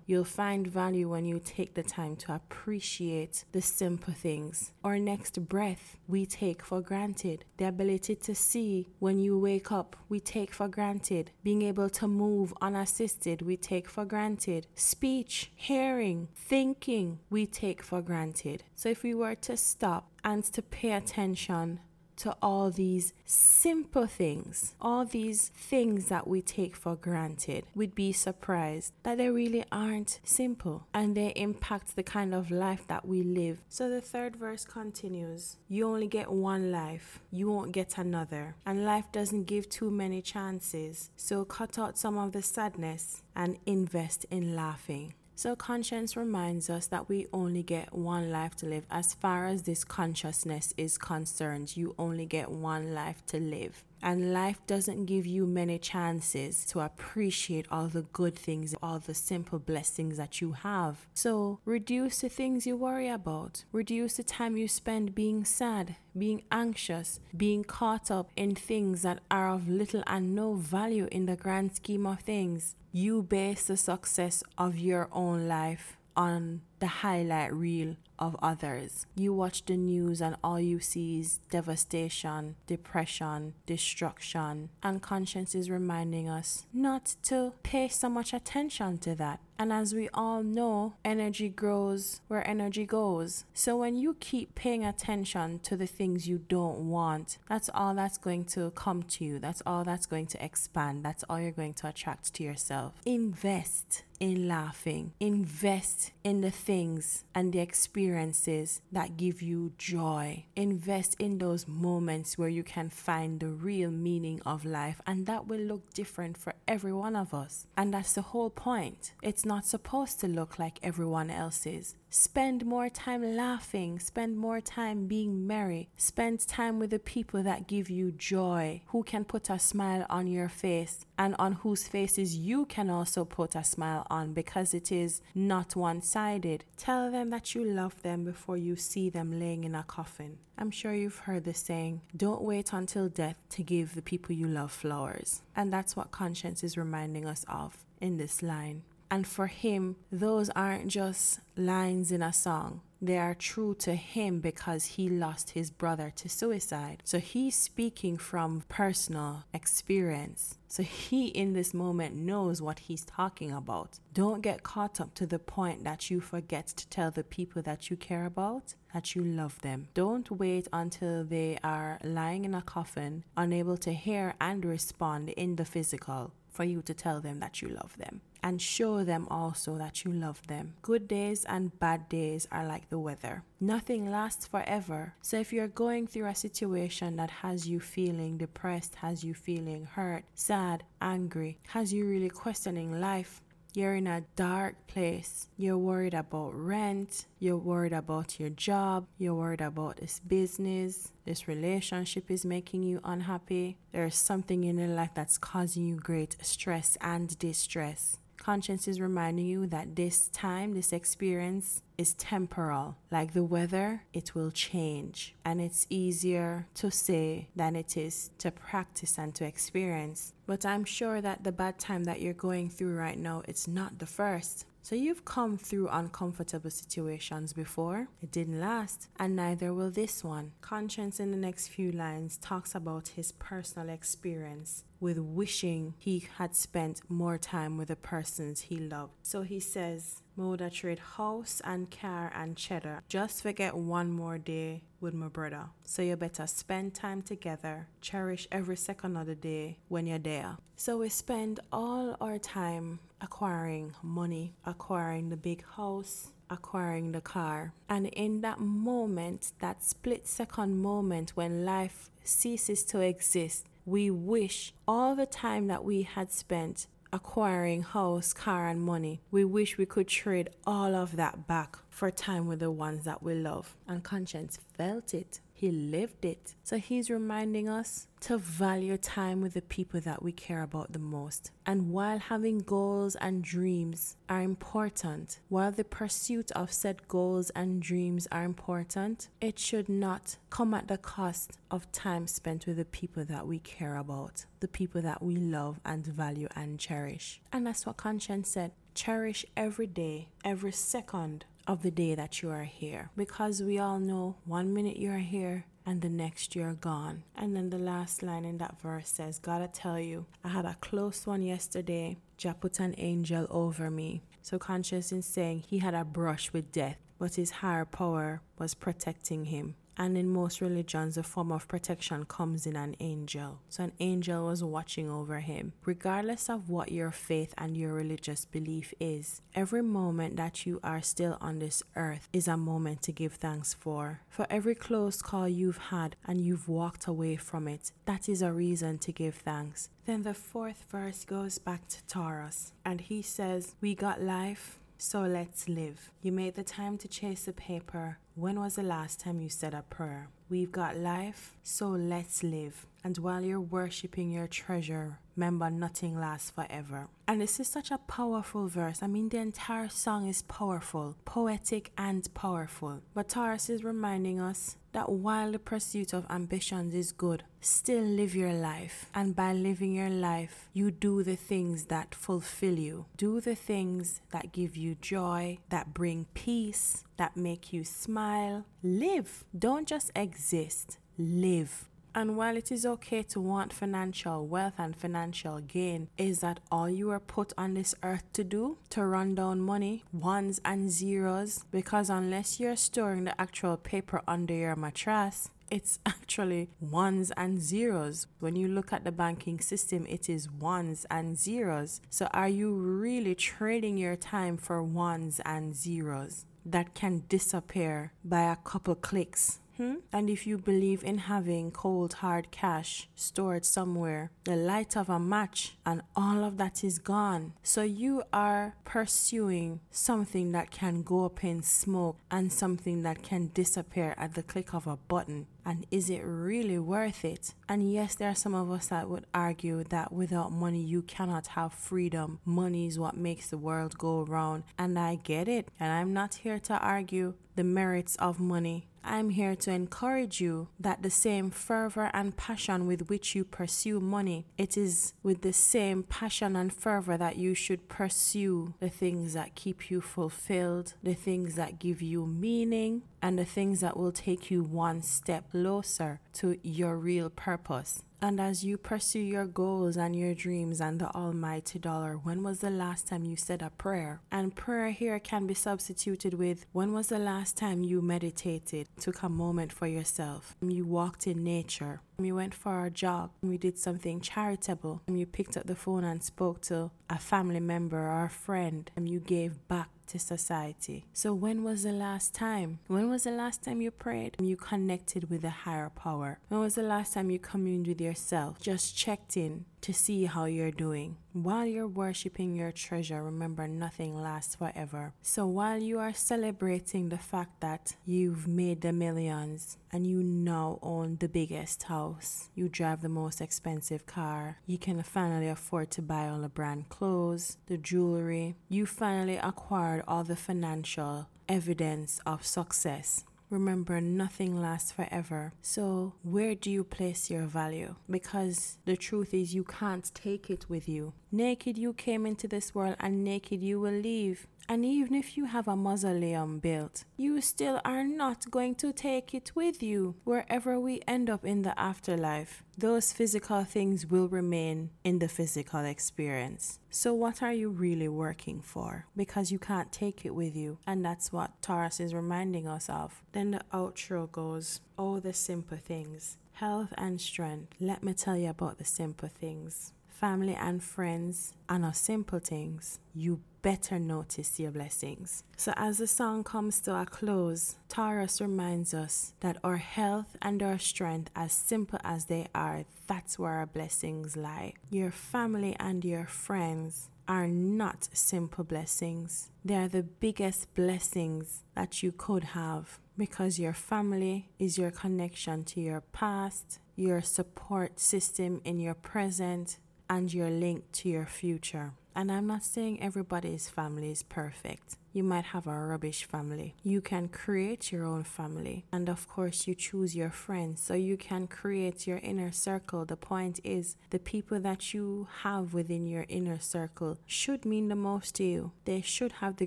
You'll 0.06 0.24
find 0.24 0.66
value 0.66 1.08
when 1.08 1.24
you 1.24 1.40
take 1.44 1.74
the 1.74 1.82
time 1.82 2.16
to 2.16 2.34
appreciate 2.34 3.44
the 3.52 3.62
simple 3.62 4.12
things. 4.12 4.72
Our 4.84 4.98
next 4.98 5.48
breath, 5.48 5.96
we 6.08 6.26
take 6.26 6.62
for 6.62 6.80
granted. 6.80 7.44
The 7.56 7.68
ability 7.68 8.16
to 8.16 8.34
see 8.34 8.88
when 8.98 9.18
you 9.20 9.38
wake 9.38 9.70
up, 9.70 9.96
we 10.08 10.20
take 10.20 10.52
for 10.52 10.68
granted. 10.68 11.30
Being 11.44 11.62
able 11.62 11.88
to 11.90 12.08
move 12.08 12.52
unassisted, 12.60 13.42
we 13.42 13.56
take 13.56 13.88
for 13.88 14.04
granted. 14.04 14.66
Speech, 14.74 15.52
hearing, 15.54 16.28
thinking, 16.34 17.20
we 17.30 17.46
take 17.46 17.82
for 17.82 18.02
granted. 18.02 18.64
So 18.74 18.88
if 18.88 19.02
we 19.02 19.14
were 19.14 19.36
to 19.36 19.56
stop 19.56 20.10
and 20.24 20.42
to 20.44 20.60
pay 20.60 20.92
attention 20.92 21.80
to 22.16 22.36
all 22.42 22.70
these 22.70 23.12
simple 23.24 24.06
things, 24.06 24.74
all 24.80 25.04
these 25.04 25.48
things 25.54 26.06
that 26.06 26.26
we 26.26 26.42
take 26.42 26.76
for 26.76 26.96
granted, 26.96 27.64
we'd 27.74 27.94
be 27.94 28.12
surprised 28.12 28.92
that 29.02 29.18
they 29.18 29.30
really 29.30 29.64
aren't 29.70 30.20
simple 30.24 30.86
and 30.94 31.16
they 31.16 31.28
impact 31.36 31.96
the 31.96 32.02
kind 32.02 32.34
of 32.34 32.50
life 32.50 32.86
that 32.86 33.06
we 33.06 33.22
live. 33.22 33.60
So 33.68 33.88
the 33.88 34.00
third 34.00 34.36
verse 34.36 34.64
continues 34.64 35.56
You 35.68 35.88
only 35.88 36.08
get 36.08 36.30
one 36.30 36.72
life, 36.72 37.20
you 37.30 37.50
won't 37.50 37.72
get 37.72 37.98
another, 37.98 38.56
and 38.64 38.84
life 38.84 39.10
doesn't 39.12 39.44
give 39.44 39.68
too 39.68 39.90
many 39.90 40.22
chances. 40.22 41.10
So 41.16 41.44
cut 41.44 41.78
out 41.78 41.98
some 41.98 42.18
of 42.18 42.32
the 42.32 42.42
sadness 42.42 43.22
and 43.34 43.58
invest 43.66 44.26
in 44.30 44.56
laughing. 44.56 45.14
So, 45.38 45.54
Konshens 45.54 46.16
reminds 46.16 46.70
us 46.70 46.86
that 46.86 47.10
we 47.10 47.26
only 47.30 47.62
get 47.62 47.92
one 47.92 48.32
life 48.32 48.56
to 48.56 48.66
live. 48.66 48.86
As 48.90 49.12
far 49.12 49.46
as 49.46 49.64
this 49.64 49.84
consciousness 49.84 50.72
is 50.78 50.96
concerned, 50.96 51.76
you 51.76 51.94
only 51.98 52.24
get 52.24 52.50
one 52.50 52.94
life 52.94 53.22
to 53.26 53.38
live. 53.38 53.84
And 54.02 54.32
life 54.32 54.60
doesn't 54.66 55.04
give 55.04 55.26
you 55.26 55.46
many 55.46 55.78
chances 55.78 56.64
to 56.66 56.80
appreciate 56.80 57.66
all 57.70 57.88
the 57.88 58.02
good 58.14 58.34
things, 58.34 58.74
all 58.82 58.98
the 58.98 59.12
simple 59.12 59.58
blessings 59.58 60.16
that 60.16 60.40
you 60.40 60.52
have. 60.52 61.06
So 61.12 61.60
reduce 61.66 62.20
the 62.20 62.30
things 62.30 62.66
you 62.66 62.74
worry 62.74 63.08
about. 63.08 63.64
Reduce 63.72 64.16
the 64.16 64.22
time 64.22 64.56
you 64.56 64.68
spend 64.68 65.14
being 65.14 65.44
sad, 65.44 65.96
being 66.16 66.44
anxious, 66.50 67.20
being 67.36 67.62
caught 67.62 68.10
up 68.10 68.30
in 68.36 68.54
things 68.54 69.02
that 69.02 69.20
are 69.30 69.50
of 69.50 69.68
little 69.68 70.02
and 70.06 70.34
no 70.34 70.54
value 70.54 71.08
in 71.12 71.26
the 71.26 71.36
grand 71.36 71.76
scheme 71.76 72.06
of 72.06 72.20
things. 72.20 72.74
You 72.96 73.22
base 73.22 73.66
the 73.66 73.76
success 73.76 74.42
of 74.56 74.78
your 74.78 75.10
own 75.12 75.46
life 75.46 75.98
on 76.16 76.62
the 76.78 76.86
highlight 76.86 77.52
reel 77.52 77.96
of 78.18 78.36
others. 78.40 79.04
You 79.14 79.34
watch 79.34 79.66
the 79.66 79.76
news 79.76 80.22
and 80.22 80.34
all 80.42 80.58
you 80.58 80.80
see 80.80 81.20
is 81.20 81.40
devastation, 81.50 82.56
depression, 82.66 83.52
destruction, 83.66 84.70
and 84.82 85.02
Konshens 85.02 85.54
is 85.54 85.68
reminding 85.68 86.26
us 86.26 86.64
not 86.72 87.16
to 87.24 87.52
pay 87.62 87.88
so 87.88 88.08
much 88.08 88.32
attention 88.32 88.96
to 89.00 89.14
that. 89.16 89.40
And 89.58 89.72
as 89.72 89.94
we 89.94 90.08
all 90.12 90.42
know, 90.42 90.94
energy 91.04 91.48
grows 91.48 92.20
where 92.28 92.46
energy 92.46 92.84
goes. 92.84 93.44
So 93.54 93.76
when 93.76 93.96
you 93.96 94.16
keep 94.20 94.54
paying 94.54 94.84
attention 94.84 95.60
to 95.60 95.76
the 95.76 95.86
things 95.86 96.28
you 96.28 96.38
don't 96.48 96.90
want, 96.90 97.38
that's 97.48 97.70
all 97.74 97.94
that's 97.94 98.18
going 98.18 98.44
to 98.46 98.70
come 98.72 99.02
to 99.04 99.24
you. 99.24 99.38
That's 99.38 99.62
all 99.64 99.84
that's 99.84 100.06
going 100.06 100.26
to 100.26 100.44
expand. 100.44 101.04
That's 101.04 101.24
all 101.28 101.40
you're 101.40 101.50
going 101.50 101.74
to 101.74 101.88
attract 101.88 102.34
to 102.34 102.42
yourself. 102.42 102.94
Invest 103.04 104.02
in 104.20 104.48
laughing. 104.48 105.12
Invest 105.20 106.12
in 106.24 106.40
the 106.40 106.50
things 106.50 107.24
and 107.34 107.52
the 107.52 107.60
experiences 107.60 108.80
that 108.92 109.16
give 109.16 109.42
you 109.42 109.72
joy. 109.78 110.44
Invest 110.54 111.16
in 111.18 111.38
those 111.38 111.68
moments 111.68 112.38
where 112.38 112.48
you 112.48 112.62
can 112.62 112.88
find 112.88 113.40
the 113.40 113.48
real 113.48 113.90
meaning 113.90 114.40
of 114.46 114.64
life, 114.64 115.00
and 115.06 115.26
that 115.26 115.46
will 115.46 115.60
look 115.60 115.92
different 115.92 116.38
for 116.38 116.54
every 116.66 116.92
one 116.92 117.14
of 117.16 117.34
us. 117.34 117.66
And 117.76 117.92
that's 117.92 118.14
the 118.14 118.22
whole 118.22 118.50
point. 118.50 119.12
It's 119.22 119.44
not 119.46 119.64
supposed 119.64 120.20
to 120.20 120.28
look 120.28 120.58
like 120.58 120.78
everyone 120.82 121.30
else's. 121.30 121.94
Spend 122.10 122.66
more 122.66 122.88
time 122.88 123.36
laughing, 123.36 123.98
spend 123.98 124.36
more 124.36 124.60
time 124.60 125.06
being 125.06 125.46
merry, 125.46 125.88
spend 125.96 126.46
time 126.46 126.78
with 126.78 126.90
the 126.90 126.98
people 126.98 127.42
that 127.42 127.66
give 127.66 127.88
you 127.88 128.10
joy, 128.12 128.82
who 128.86 129.02
can 129.02 129.24
put 129.24 129.48
a 129.48 129.58
smile 129.58 130.04
on 130.10 130.26
your 130.26 130.48
face, 130.48 131.04
and 131.18 131.34
on 131.38 131.52
whose 131.52 131.88
faces 131.88 132.36
you 132.36 132.66
can 132.66 132.90
also 132.90 133.24
put 133.24 133.54
a 133.54 133.64
smile 133.64 134.06
on 134.10 134.32
because 134.32 134.74
it 134.74 134.90
is 134.92 135.22
not 135.34 135.76
one 135.76 136.02
sided. 136.02 136.64
Tell 136.76 137.10
them 137.10 137.30
that 137.30 137.54
you 137.54 137.64
love 137.64 138.02
them 138.02 138.24
before 138.24 138.56
you 138.56 138.76
see 138.76 139.08
them 139.10 139.38
laying 139.38 139.64
in 139.64 139.74
a 139.74 139.82
coffin. 139.82 140.38
I'm 140.58 140.70
sure 140.70 140.94
you've 140.94 141.18
heard 141.18 141.44
the 141.44 141.54
saying, 141.54 142.00
don't 142.16 142.42
wait 142.42 142.72
until 142.72 143.08
death 143.08 143.36
to 143.50 143.62
give 143.62 143.94
the 143.94 144.02
people 144.02 144.34
you 144.34 144.48
love 144.48 144.72
flowers. 144.72 145.42
And 145.54 145.72
that's 145.72 145.94
what 145.94 146.10
Konshens 146.10 146.64
is 146.64 146.78
reminding 146.78 147.26
us 147.26 147.44
of 147.48 147.84
in 148.00 148.16
this 148.16 148.42
line. 148.42 148.82
And 149.10 149.26
for 149.26 149.46
him, 149.46 149.96
those 150.10 150.50
aren't 150.50 150.88
just 150.88 151.40
lines 151.56 152.10
in 152.10 152.22
a 152.22 152.32
song. 152.32 152.80
They 153.00 153.18
are 153.18 153.34
true 153.34 153.74
to 153.80 153.94
him 153.94 154.40
because 154.40 154.86
he 154.86 155.08
lost 155.08 155.50
his 155.50 155.70
brother 155.70 156.10
to 156.16 156.28
suicide. 156.28 157.02
So 157.04 157.18
he's 157.18 157.54
speaking 157.54 158.16
from 158.16 158.64
personal 158.68 159.44
experience. 159.52 160.58
So 160.66 160.82
he, 160.82 161.26
in 161.28 161.52
this 161.52 161.74
moment, 161.74 162.16
knows 162.16 162.62
what 162.62 162.80
he's 162.80 163.04
talking 163.04 163.52
about. 163.52 164.00
Don't 164.14 164.40
get 164.40 164.62
caught 164.62 165.00
up 165.00 165.14
to 165.14 165.26
the 165.26 165.38
point 165.38 165.84
that 165.84 166.10
you 166.10 166.20
forget 166.20 166.68
to 166.68 166.88
tell 166.88 167.10
the 167.10 167.22
people 167.22 167.62
that 167.62 167.90
you 167.90 167.96
care 167.96 168.24
about 168.24 168.74
that 168.94 169.14
you 169.14 169.22
love 169.22 169.60
them. 169.60 169.88
Don't 169.92 170.30
wait 170.30 170.68
until 170.72 171.22
they 171.22 171.58
are 171.62 171.98
lying 172.02 172.46
in 172.46 172.54
a 172.54 172.62
coffin, 172.62 173.24
unable 173.36 173.76
to 173.76 173.92
hear 173.92 174.34
and 174.40 174.64
respond 174.64 175.28
in 175.30 175.56
the 175.56 175.66
physical 175.66 176.32
for 176.56 176.64
you 176.64 176.80
to 176.82 176.94
tell 176.94 177.20
them 177.20 177.38
that 177.40 177.60
you 177.60 177.68
love 177.68 177.96
them 177.98 178.22
and 178.42 178.62
show 178.62 179.02
them 179.02 179.26
also 179.28 179.76
that 179.76 180.04
you 180.04 180.12
love 180.12 180.40
them. 180.46 180.74
Good 180.80 181.08
days 181.08 181.44
and 181.44 181.76
bad 181.80 182.08
days 182.08 182.46
are 182.52 182.64
like 182.64 182.88
the 182.88 182.98
weather. 182.98 183.42
Nothing 183.60 184.10
lasts 184.10 184.46
forever. 184.46 185.14
So 185.20 185.36
if 185.38 185.52
you're 185.52 185.68
going 185.68 186.06
through 186.06 186.26
a 186.26 186.34
situation 186.34 187.16
that 187.16 187.30
has 187.30 187.68
you 187.68 187.80
feeling 187.80 188.38
depressed, 188.38 188.94
has 188.96 189.24
you 189.24 189.34
feeling 189.34 189.84
hurt, 189.84 190.24
sad, 190.34 190.84
angry, 191.00 191.58
has 191.68 191.92
you 191.92 192.06
really 192.06 192.28
questioning 192.28 193.00
life, 193.00 193.42
you're 193.76 193.94
in 193.94 194.06
a 194.06 194.22
dark 194.36 194.86
place. 194.86 195.48
You're 195.58 195.76
worried 195.76 196.14
about 196.14 196.54
rent. 196.54 197.26
You're 197.38 197.58
worried 197.58 197.92
about 197.92 198.40
your 198.40 198.48
job. 198.48 199.06
You're 199.18 199.34
worried 199.34 199.60
about 199.60 199.98
this 199.98 200.18
business. 200.18 201.12
This 201.26 201.46
relationship 201.46 202.30
is 202.30 202.46
making 202.46 202.84
you 202.84 203.00
unhappy. 203.04 203.76
There's 203.92 204.14
something 204.14 204.64
in 204.64 204.78
your 204.78 204.88
life 204.88 205.10
that's 205.12 205.36
causing 205.36 205.86
you 205.88 205.96
great 205.96 206.38
stress 206.40 206.96
and 207.02 207.38
distress 207.38 208.16
Konshens 208.46 208.86
is 208.86 209.00
reminding 209.00 209.46
you 209.46 209.66
that 209.66 209.96
this 209.96 210.28
time, 210.28 210.74
this 210.74 210.92
experience 210.92 211.82
is 211.98 212.14
temporal. 212.14 212.96
Like 213.10 213.32
the 213.32 213.42
weather, 213.42 214.04
it 214.12 214.36
will 214.36 214.52
change. 214.52 215.34
And 215.44 215.60
it's 215.60 215.84
easier 215.90 216.68
to 216.74 216.92
say 216.92 217.48
than 217.56 217.74
it 217.74 217.96
is 217.96 218.30
to 218.38 218.52
practice 218.52 219.18
and 219.18 219.34
to 219.34 219.44
experience. 219.44 220.32
But 220.46 220.64
I'm 220.64 220.84
sure 220.84 221.20
that 221.20 221.42
the 221.42 221.50
bad 221.50 221.80
time 221.80 222.04
that 222.04 222.20
you're 222.20 222.34
going 222.34 222.70
through 222.70 222.94
right 222.94 223.18
now, 223.18 223.42
it's 223.48 223.66
not 223.66 223.98
the 223.98 224.06
first. 224.06 224.64
So 224.80 224.94
you've 224.94 225.24
come 225.24 225.58
through 225.58 225.88
uncomfortable 225.88 226.70
situations 226.70 227.52
before. 227.52 228.06
It 228.22 228.30
didn't 228.30 228.60
last, 228.60 229.08
and 229.18 229.34
neither 229.34 229.74
will 229.74 229.90
this 229.90 230.22
one. 230.22 230.52
Konshens 230.60 231.18
in 231.18 231.32
the 231.32 231.36
next 231.36 231.66
few 231.66 231.90
lines 231.90 232.36
talks 232.36 232.76
about 232.76 233.08
his 233.08 233.32
personal 233.32 233.88
experience 233.88 234.84
with 235.00 235.18
wishing 235.18 235.94
he 235.98 236.26
had 236.38 236.54
spent 236.54 237.00
more 237.08 237.38
time 237.38 237.76
with 237.76 237.88
the 237.88 237.96
persons 237.96 238.62
he 238.62 238.76
loved. 238.76 239.12
So 239.22 239.42
he 239.42 239.60
says, 239.60 240.22
Moda 240.38 240.70
trade 240.70 240.98
house 240.98 241.62
and 241.64 241.90
car 241.90 242.30
and 242.34 242.56
cheddar. 242.56 243.02
Just 243.08 243.42
forget 243.42 243.74
one 243.74 244.10
more 244.10 244.38
day 244.38 244.82
with 245.00 245.14
my 245.14 245.28
brother. 245.28 245.66
So 245.84 246.02
you 246.02 246.16
better 246.16 246.46
spend 246.46 246.94
time 246.94 247.22
together. 247.22 247.88
Cherish 248.00 248.46
every 248.52 248.76
second 248.76 249.16
of 249.16 249.26
the 249.26 249.34
day 249.34 249.78
when 249.88 250.06
you're 250.06 250.18
there. 250.18 250.58
So 250.76 250.98
we 250.98 251.08
spend 251.08 251.60
all 251.72 252.16
our 252.20 252.38
time 252.38 252.98
acquiring 253.20 253.94
money, 254.02 254.52
acquiring 254.66 255.30
the 255.30 255.36
big 255.36 255.64
house, 255.64 256.32
acquiring 256.50 257.12
the 257.12 257.20
car. 257.20 257.72
And 257.88 258.06
in 258.08 258.42
that 258.42 258.60
moment, 258.60 259.52
that 259.60 259.82
split 259.82 260.26
second 260.26 260.78
moment 260.78 261.30
when 261.34 261.64
life 261.64 262.10
ceases 262.24 262.84
to 262.84 263.00
exist, 263.00 263.66
we 263.86 264.10
wish 264.10 264.74
all 264.86 265.14
the 265.14 265.26
time 265.26 265.68
that 265.68 265.84
we 265.84 266.02
had 266.02 266.32
spent 266.32 266.88
acquiring 267.12 267.82
house, 267.82 268.32
car, 268.32 268.66
and 268.66 268.82
money. 268.82 269.20
We 269.30 269.44
wish 269.44 269.78
we 269.78 269.86
could 269.86 270.08
trade 270.08 270.50
all 270.66 270.94
of 270.94 271.14
that 271.14 271.46
back 271.46 271.78
for 271.88 272.10
time 272.10 272.48
with 272.48 272.58
the 272.58 272.70
ones 272.70 273.04
that 273.04 273.22
we 273.22 273.34
love. 273.34 273.76
And 273.86 274.02
Konshens 274.02 274.58
felt 274.76 275.14
it. 275.14 275.40
He 275.56 275.70
lived 275.70 276.26
it. 276.26 276.54
So 276.64 276.76
he's 276.76 277.08
reminding 277.08 277.66
us 277.66 278.08
to 278.20 278.36
value 278.36 278.98
time 278.98 279.40
with 279.40 279.54
the 279.54 279.62
people 279.62 280.00
that 280.00 280.22
we 280.22 280.30
care 280.30 280.62
about 280.62 280.92
the 280.92 280.98
most. 280.98 281.50
And 281.64 281.90
while 281.90 282.18
having 282.18 282.58
goals 282.58 283.16
and 283.16 283.42
dreams 283.42 284.18
are 284.28 284.42
important, 284.42 285.40
while 285.48 285.72
the 285.72 285.82
pursuit 285.82 286.52
of 286.52 286.70
said 286.74 287.08
goals 287.08 287.48
and 287.50 287.80
dreams 287.80 288.28
are 288.30 288.44
important, 288.44 289.30
it 289.40 289.58
should 289.58 289.88
not 289.88 290.36
come 290.50 290.74
at 290.74 290.88
the 290.88 290.98
cost 290.98 291.56
of 291.70 291.90
time 291.90 292.26
spent 292.26 292.66
with 292.66 292.76
the 292.76 292.84
people 292.84 293.24
that 293.24 293.46
we 293.46 293.58
care 293.60 293.96
about, 293.96 294.44
the 294.60 294.68
people 294.68 295.00
that 295.00 295.22
we 295.22 295.36
love 295.36 295.80
and 295.86 296.04
value 296.06 296.48
and 296.54 296.78
cherish. 296.78 297.40
And 297.50 297.66
that's 297.66 297.86
what 297.86 297.96
Konshens 297.96 298.44
said. 298.44 298.72
Cherish 298.94 299.46
every 299.56 299.86
day, 299.86 300.28
every 300.44 300.72
second 300.72 301.46
of 301.66 301.82
the 301.82 301.90
day 301.90 302.14
that 302.14 302.42
you 302.42 302.50
are 302.50 302.64
here 302.64 303.10
because 303.16 303.62
we 303.62 303.78
all 303.78 303.98
know 303.98 304.36
one 304.44 304.72
minute 304.72 304.98
you're 304.98 305.18
here 305.18 305.64
and 305.84 306.02
the 306.02 306.08
next 306.08 306.56
you're 306.56 306.74
gone. 306.74 307.22
And 307.36 307.54
then 307.54 307.70
the 307.70 307.78
last 307.78 308.22
line 308.22 308.44
in 308.44 308.58
that 308.58 308.80
verse 308.80 309.08
says, 309.08 309.38
Gotta 309.38 309.68
tell 309.68 310.00
you, 310.00 310.26
I 310.44 310.48
had 310.48 310.64
a 310.64 310.76
close 310.80 311.26
one 311.26 311.42
yesterday. 311.42 312.18
Jah 312.36 312.54
put 312.58 312.80
an 312.80 312.94
angel 312.98 313.46
over 313.50 313.90
me. 313.90 314.22
So 314.42 314.58
Konshens 314.58 315.12
in 315.12 315.22
saying 315.22 315.64
he 315.66 315.78
had 315.78 315.94
a 315.94 316.04
brush 316.04 316.52
with 316.52 316.72
death, 316.72 316.98
but 317.18 317.36
his 317.36 317.50
higher 317.50 317.84
power 317.84 318.42
was 318.58 318.74
protecting 318.74 319.46
him. 319.46 319.76
And 319.96 320.16
in 320.18 320.28
most 320.28 320.60
religions, 320.60 321.16
a 321.16 321.22
form 321.22 321.50
of 321.50 321.68
protection 321.68 322.24
comes 322.24 322.66
in 322.66 322.76
an 322.76 322.96
angel. 323.00 323.60
So 323.68 323.84
an 323.84 323.92
angel 324.00 324.46
was 324.46 324.62
watching 324.62 325.10
over 325.10 325.40
him. 325.40 325.72
Regardless 325.84 326.50
of 326.50 326.68
what 326.68 326.92
your 326.92 327.10
faith 327.10 327.54
and 327.56 327.76
your 327.76 327.94
religious 327.94 328.44
belief 328.44 328.92
is, 329.00 329.40
every 329.54 329.82
moment 329.82 330.36
that 330.36 330.66
you 330.66 330.80
are 330.82 331.02
still 331.02 331.38
on 331.40 331.58
this 331.58 331.82
earth 331.94 332.28
is 332.32 332.48
a 332.48 332.56
moment 332.56 333.02
to 333.02 333.12
give 333.12 333.34
thanks 333.34 333.74
for. 333.74 334.20
For 334.28 334.46
every 334.50 334.74
close 334.74 335.22
call 335.22 335.48
you've 335.48 335.78
had 335.78 336.16
and 336.26 336.40
you've 336.40 336.68
walked 336.68 337.06
away 337.06 337.36
from 337.36 337.66
it, 337.68 337.92
that 338.04 338.28
is 338.28 338.42
a 338.42 338.52
reason 338.52 338.98
to 338.98 339.12
give 339.12 339.36
thanks. 339.36 339.88
Then 340.04 340.22
the 340.22 340.34
fourth 340.34 340.84
verse 340.90 341.24
goes 341.24 341.58
back 341.58 341.88
to 341.88 342.02
Tarrus, 342.04 342.72
and 342.84 343.00
he 343.00 343.22
says, 343.22 343.74
We 343.80 343.94
got 343.94 344.22
life, 344.22 344.78
so 344.98 345.20
let's 345.22 345.68
live. 345.68 346.10
You 346.22 346.32
made 346.32 346.54
the 346.54 346.62
time 346.62 346.98
to 346.98 347.08
chase 347.08 347.44
the 347.44 347.52
paper. 347.52 348.18
When 348.34 348.60
was 348.60 348.76
the 348.76 348.82
last 348.82 349.20
time 349.20 349.40
you 349.40 349.48
said 349.48 349.74
a 349.74 349.82
prayer? 349.82 350.28
We've 350.48 350.72
got 350.72 350.96
life, 350.96 351.56
so 351.62 351.88
let's 351.88 352.42
live. 352.42 352.86
And 353.02 353.18
while 353.18 353.42
you're 353.42 353.60
worshiping 353.60 354.30
your 354.30 354.46
treasure, 354.46 355.18
remember 355.36 355.70
nothing 355.70 356.18
lasts 356.18 356.50
forever. 356.50 357.08
And 357.28 357.40
this 357.40 357.60
is 357.60 357.68
such 357.68 357.90
a 357.90 357.98
powerful 357.98 358.68
verse. 358.68 359.02
I 359.02 359.06
mean, 359.06 359.28
the 359.28 359.38
entire 359.38 359.88
song 359.88 360.28
is 360.28 360.42
powerful, 360.42 361.16
poetic, 361.24 361.92
and 361.98 362.32
powerful. 362.34 363.00
But 363.14 363.28
Tarrus 363.28 363.68
is 363.70 363.84
reminding 363.84 364.40
us 364.40 364.76
that 364.96 365.12
while 365.12 365.52
the 365.52 365.58
pursuit 365.58 366.14
of 366.14 366.24
ambitions 366.30 366.94
is 366.94 367.12
good, 367.12 367.44
still 367.60 368.02
live 368.02 368.34
your 368.34 368.54
life. 368.54 369.10
And 369.14 369.36
by 369.36 369.52
living 369.52 369.92
your 369.92 370.08
life, 370.08 370.70
you 370.72 370.90
do 370.90 371.22
the 371.22 371.36
things 371.36 371.84
that 371.86 372.14
fulfill 372.14 372.78
you. 372.78 373.04
Do 373.18 373.42
the 373.42 373.54
things 373.54 374.22
that 374.30 374.52
give 374.52 374.74
you 374.74 374.94
joy, 374.94 375.58
that 375.68 375.92
bring 375.92 376.24
peace, 376.32 377.04
that 377.18 377.36
make 377.36 377.74
you 377.74 377.84
smile. 377.84 378.64
Live. 378.82 379.44
Don't 379.56 379.86
just 379.86 380.10
exist, 380.16 380.96
live. 381.18 381.90
And 382.16 382.34
while 382.34 382.56
it 382.56 382.72
is 382.72 382.86
okay 382.86 383.22
to 383.24 383.40
want 383.42 383.74
financial 383.74 384.46
wealth 384.46 384.78
and 384.78 384.96
financial 384.96 385.58
gain, 385.58 386.08
is 386.16 386.40
that 386.40 386.60
all 386.72 386.88
you 386.88 387.10
are 387.10 387.20
put 387.20 387.52
on 387.58 387.74
this 387.74 387.94
earth 388.02 388.24
to 388.32 388.42
do? 388.42 388.78
To 388.90 389.04
run 389.04 389.34
down 389.34 389.60
money, 389.60 390.02
ones 390.14 390.58
and 390.64 390.90
zeros? 390.90 391.66
Because 391.70 392.08
unless 392.08 392.58
you're 392.58 392.74
storing 392.74 393.24
the 393.24 393.38
actual 393.38 393.76
paper 393.76 394.22
under 394.26 394.54
your 394.54 394.76
mattress, 394.76 395.50
it's 395.70 395.98
actually 396.06 396.70
ones 396.80 397.32
and 397.36 397.60
zeros. 397.60 398.26
When 398.40 398.56
you 398.56 398.68
look 398.68 398.94
at 398.94 399.04
the 399.04 399.12
banking 399.12 399.60
system, 399.60 400.06
it 400.08 400.30
is 400.30 400.50
ones 400.50 401.04
and 401.10 401.38
zeros. 401.38 402.00
So, 402.08 402.28
are 402.32 402.48
you 402.48 402.72
really 402.72 403.34
trading 403.34 403.98
your 403.98 404.16
time 404.16 404.56
for 404.56 404.82
ones 404.82 405.38
and 405.44 405.76
zeros 405.76 406.46
that 406.64 406.94
can 406.94 407.24
disappear 407.28 408.12
by 408.24 408.50
a 408.50 408.56
couple 408.56 408.94
clicks? 408.94 409.58
Hmm? 409.76 409.96
And 410.12 410.30
if 410.30 410.46
you 410.46 410.56
believe 410.58 411.04
in 411.04 411.18
having 411.18 411.70
cold 411.70 412.14
hard 412.14 412.50
cash 412.50 413.08
stored 413.14 413.64
somewhere, 413.64 414.30
the 414.44 414.56
light 414.56 414.96
of 414.96 415.08
a 415.08 415.18
match, 415.18 415.76
and 415.84 416.02
all 416.14 416.44
of 416.44 416.56
that 416.56 416.82
is 416.82 416.98
gone. 416.98 417.52
So 417.62 417.82
you 417.82 418.22
are 418.32 418.76
pursuing 418.84 419.80
something 419.90 420.52
that 420.52 420.70
can 420.70 421.02
go 421.02 421.26
up 421.26 421.44
in 421.44 421.62
smoke 421.62 422.16
and 422.30 422.52
something 422.52 423.02
that 423.02 423.22
can 423.22 423.50
disappear 423.52 424.14
at 424.16 424.34
the 424.34 424.42
click 424.42 424.72
of 424.72 424.86
a 424.86 424.96
button. 424.96 425.46
And 425.64 425.84
is 425.90 426.08
it 426.08 426.22
really 426.24 426.78
worth 426.78 427.24
it? 427.24 427.52
And 427.68 427.92
yes, 427.92 428.14
there 428.14 428.30
are 428.30 428.36
some 428.36 428.54
of 428.54 428.70
us 428.70 428.86
that 428.86 429.10
would 429.10 429.26
argue 429.34 429.82
that 429.84 430.12
without 430.12 430.52
money, 430.52 430.80
you 430.80 431.02
cannot 431.02 431.48
have 431.48 431.72
freedom. 431.74 432.38
Money 432.44 432.86
is 432.86 433.00
what 433.00 433.16
makes 433.16 433.50
the 433.50 433.58
world 433.58 433.98
go 433.98 434.22
round. 434.22 434.62
And 434.78 434.96
I 434.96 435.16
get 435.16 435.48
it. 435.48 435.68
And 435.80 435.92
I'm 435.92 436.12
not 436.12 436.34
here 436.36 436.60
to 436.60 436.78
argue 436.78 437.34
the 437.56 437.64
merits 437.64 438.14
of 438.16 438.38
money. 438.38 438.86
I'm 439.06 439.30
here 439.30 439.54
to 439.56 439.70
encourage 439.70 440.40
you 440.40 440.68
that 440.80 441.02
the 441.02 441.10
same 441.10 441.50
fervor 441.50 442.10
and 442.12 442.36
passion 442.36 442.86
with 442.86 443.08
which 443.08 443.34
you 443.34 443.44
pursue 443.44 444.00
money, 444.00 444.46
it 444.58 444.76
is 444.76 445.14
with 445.22 445.42
the 445.42 445.52
same 445.52 446.02
passion 446.02 446.56
and 446.56 446.72
fervor 446.72 447.16
that 447.16 447.36
you 447.36 447.54
should 447.54 447.88
pursue 447.88 448.74
the 448.80 448.88
things 448.88 449.34
that 449.34 449.54
keep 449.54 449.90
you 449.90 450.00
fulfilled, 450.00 450.94
the 451.02 451.14
things 451.14 451.54
that 451.54 451.78
give 451.78 452.02
you 452.02 452.26
meaning, 452.26 453.02
and 453.22 453.38
the 453.38 453.44
things 453.44 453.80
that 453.80 453.96
will 453.96 454.12
take 454.12 454.50
you 454.50 454.62
one 454.62 455.02
step 455.02 455.50
closer 455.50 456.20
to 456.34 456.58
your 456.62 456.96
real 456.96 457.30
purpose. 457.30 458.02
And 458.22 458.40
as 458.40 458.64
you 458.64 458.78
pursue 458.78 459.20
your 459.20 459.46
goals 459.46 459.96
and 459.96 460.16
your 460.16 460.34
dreams 460.34 460.80
and 460.80 460.98
the 460.98 461.14
almighty 461.14 461.78
dollar, 461.78 462.14
when 462.14 462.42
was 462.42 462.60
the 462.60 462.70
last 462.70 463.06
time 463.06 463.24
you 463.24 463.36
said 463.36 463.62
a 463.62 463.70
prayer? 463.70 464.20
And 464.32 464.56
prayer 464.56 464.90
here 464.90 465.18
can 465.18 465.46
be 465.46 465.54
substituted 465.54 466.34
with 466.34 466.64
when 466.72 466.92
was 466.92 467.08
the 467.08 467.18
last 467.18 467.56
time 467.56 467.84
you 467.84 468.00
meditated, 468.00 468.88
took 468.98 469.22
a 469.22 469.28
moment 469.28 469.72
for 469.72 469.86
yourself, 469.86 470.56
you 470.62 470.86
walked 470.86 471.26
in 471.26 471.44
nature, 471.44 472.00
you 472.24 472.34
went 472.34 472.54
for 472.54 472.84
a 472.84 472.90
jog, 472.90 473.30
you 473.42 473.58
did 473.58 473.78
something 473.78 474.20
charitable, 474.20 475.02
and 475.06 475.18
you 475.18 475.26
picked 475.26 475.56
up 475.56 475.66
the 475.66 475.76
phone 475.76 476.04
and 476.04 476.22
spoke 476.22 476.60
to 476.62 476.90
a 477.10 477.18
family 477.18 477.60
member 477.60 477.98
or 477.98 478.24
a 478.24 478.30
friend, 478.30 478.90
and 478.96 479.08
you 479.08 479.20
gave 479.20 479.66
back 479.68 479.90
to 480.06 480.18
society. 480.18 481.04
So, 481.12 481.34
when 481.34 481.64
was 481.64 481.82
the 481.82 481.92
last 481.92 482.34
time? 482.34 482.78
When 482.86 483.10
was 483.10 483.24
the 483.24 483.32
last 483.32 483.62
time 483.62 483.80
you 483.80 483.90
prayed? 483.90 484.36
Um, 484.38 484.46
you 484.46 484.56
connected 484.56 485.30
with 485.30 485.44
a 485.44 485.50
higher 485.50 485.90
power? 485.90 486.38
When 486.48 486.60
was 486.60 486.76
the 486.76 486.82
last 486.82 487.14
time 487.14 487.30
you 487.30 487.38
communed 487.38 487.86
with 487.86 488.00
yourself? 488.00 488.60
Just 488.60 488.96
checked 488.96 489.36
in 489.36 489.64
to 489.86 489.94
see 489.94 490.24
how 490.24 490.46
you're 490.46 490.72
doing. 490.72 491.16
While 491.32 491.64
you're 491.64 491.86
worshiping 491.86 492.56
your 492.56 492.72
treasure, 492.72 493.22
remember 493.22 493.68
nothing 493.68 494.20
lasts 494.20 494.56
forever. 494.56 495.14
So 495.22 495.46
while 495.46 495.78
you 495.78 496.00
are 496.00 496.12
celebrating 496.12 497.08
the 497.08 497.18
fact 497.18 497.60
that 497.60 497.94
you've 498.04 498.48
made 498.48 498.80
the 498.80 498.92
millions 498.92 499.78
and 499.92 500.04
you 500.04 500.24
now 500.24 500.80
own 500.82 501.18
the 501.20 501.28
biggest 501.28 501.84
house, 501.84 502.50
you 502.56 502.68
drive 502.68 503.00
the 503.00 503.08
most 503.08 503.40
expensive 503.40 504.06
car, 504.06 504.58
you 504.66 504.76
can 504.76 505.00
finally 505.04 505.46
afford 505.46 505.92
to 505.92 506.02
buy 506.02 506.26
all 506.26 506.40
the 506.40 506.48
brand 506.48 506.88
clothes, 506.88 507.56
the 507.66 507.78
jewelry, 507.78 508.56
you 508.68 508.86
finally 508.86 509.36
acquired 509.36 510.02
all 510.08 510.24
the 510.24 510.34
financial 510.34 511.28
evidence 511.48 512.20
of 512.26 512.44
success. 512.44 513.22
Remember, 513.48 514.00
nothing 514.00 514.60
lasts 514.60 514.90
forever. 514.90 515.52
So, 515.62 516.14
where 516.22 516.54
do 516.54 516.70
you 516.70 516.82
place 516.82 517.30
your 517.30 517.46
value? 517.46 517.94
Because 518.10 518.78
the 518.84 518.96
truth 518.96 519.32
is, 519.32 519.54
you 519.54 519.62
can't 519.62 520.12
take 520.14 520.50
it 520.50 520.68
with 520.68 520.88
you. 520.88 521.12
Naked 521.30 521.78
you 521.78 521.92
came 521.92 522.26
into 522.26 522.48
this 522.48 522.74
world, 522.74 522.96
and 522.98 523.22
naked 523.22 523.62
you 523.62 523.80
will 523.80 523.92
leave. 523.92 524.46
And 524.68 524.84
even 524.84 525.14
if 525.14 525.36
you 525.36 525.44
have 525.44 525.68
a 525.68 525.76
mausoleum 525.76 526.58
built, 526.58 527.04
you 527.16 527.40
still 527.40 527.80
are 527.84 528.04
not 528.04 528.50
going 528.50 528.74
to 528.76 528.92
take 528.92 529.34
it 529.34 529.52
with 529.54 529.82
you 529.82 530.16
wherever 530.24 530.78
we 530.80 531.00
end 531.06 531.30
up 531.30 531.44
in 531.44 531.62
the 531.62 531.78
afterlife. 531.78 532.64
Those 532.76 533.12
physical 533.12 533.64
things 533.64 534.06
will 534.06 534.28
remain 534.28 534.90
in 535.04 535.18
the 535.18 535.28
physical 535.28 535.80
experience. 535.80 536.78
So, 536.90 537.14
what 537.14 537.42
are 537.42 537.52
you 537.52 537.70
really 537.70 538.08
working 538.08 538.60
for? 538.60 539.06
Because 539.16 539.50
you 539.50 539.58
can't 539.58 539.92
take 539.92 540.26
it 540.26 540.34
with 540.34 540.56
you. 540.56 540.78
And 540.86 541.04
that's 541.04 541.32
what 541.32 541.62
Tarrus 541.62 542.00
is 542.00 542.14
reminding 542.14 542.66
us 542.66 542.88
of. 542.88 543.22
Then 543.32 543.52
the 543.52 543.62
outro 543.72 544.30
goes, 544.30 544.80
All 544.98 545.20
the 545.20 545.32
simple 545.32 545.78
things. 545.78 546.38
Health 546.52 546.92
and 546.96 547.20
strength. 547.20 547.74
Let 547.80 548.02
me 548.02 548.14
tell 548.14 548.36
you 548.36 548.48
about 548.48 548.78
the 548.78 548.84
simple 548.84 549.28
things 549.28 549.92
family 550.20 550.54
and 550.54 550.82
friends 550.82 551.52
and 551.68 551.84
our 551.84 551.92
simple 551.92 552.38
things, 552.38 552.98
you 553.14 553.40
better 553.60 553.98
notice 553.98 554.58
your 554.58 554.70
blessings. 554.70 555.42
So, 555.56 555.72
as 555.76 555.98
the 555.98 556.06
song 556.06 556.44
comes 556.44 556.80
to 556.82 556.94
a 556.94 557.04
close, 557.04 557.76
Tarrus 557.88 558.40
reminds 558.40 558.94
us 558.94 559.34
that 559.40 559.58
our 559.62 559.76
health 559.76 560.36
and 560.40 560.62
our 560.62 560.78
strength, 560.78 561.30
as 561.36 561.52
simple 561.52 561.98
as 562.02 562.26
they 562.26 562.46
are, 562.54 562.84
that's 563.06 563.38
where 563.38 563.52
our 563.52 563.66
blessings 563.66 564.36
lie. 564.36 564.74
Your 564.90 565.10
family 565.10 565.76
and 565.78 566.04
your 566.04 566.26
friends 566.26 567.10
are 567.28 567.48
not 567.48 568.08
simple 568.12 568.64
blessings, 568.64 569.50
they 569.64 569.74
are 569.74 569.88
the 569.88 570.04
biggest 570.04 570.72
blessings 570.74 571.64
that 571.74 572.02
you 572.02 572.12
could 572.12 572.44
have 572.44 573.00
because 573.18 573.58
your 573.58 573.72
family 573.72 574.48
is 574.58 574.78
your 574.78 574.90
connection 574.90 575.64
to 575.64 575.80
your 575.80 576.02
past, 576.12 576.78
your 576.94 577.20
support 577.20 577.98
system 577.98 578.60
in 578.64 578.78
your 578.78 578.94
present, 578.94 579.78
and 580.08 580.32
your 580.32 580.50
link 580.50 580.90
to 580.92 581.08
your 581.08 581.26
future. 581.26 581.92
And 582.14 582.32
I'm 582.32 582.46
not 582.46 582.64
saying 582.64 583.02
everybody's 583.02 583.68
family 583.68 584.10
is 584.10 584.22
perfect. 584.22 584.96
You 585.12 585.22
might 585.22 585.44
have 585.46 585.66
a 585.66 585.78
rubbish 585.78 586.24
family. 586.24 586.74
You 586.82 587.02
can 587.02 587.28
create 587.28 587.92
your 587.92 588.04
own 588.06 588.24
family. 588.24 588.86
And 588.90 589.10
of 589.10 589.28
course, 589.28 589.66
you 589.66 589.74
choose 589.74 590.16
your 590.16 590.30
friends. 590.30 590.80
So 590.80 590.94
you 590.94 591.18
can 591.18 591.46
create 591.46 592.06
your 592.06 592.18
inner 592.18 592.52
circle. 592.52 593.04
The 593.04 593.16
point 593.16 593.60
is, 593.64 593.96
the 594.10 594.18
people 594.18 594.60
that 594.60 594.94
you 594.94 595.28
have 595.42 595.74
within 595.74 596.06
your 596.06 596.24
inner 596.28 596.58
circle 596.58 597.18
should 597.26 597.66
mean 597.66 597.88
the 597.88 597.96
most 597.96 598.34
to 598.36 598.44
you. 598.44 598.72
They 598.86 599.02
should 599.02 599.32
have 599.32 599.56
the 599.56 599.66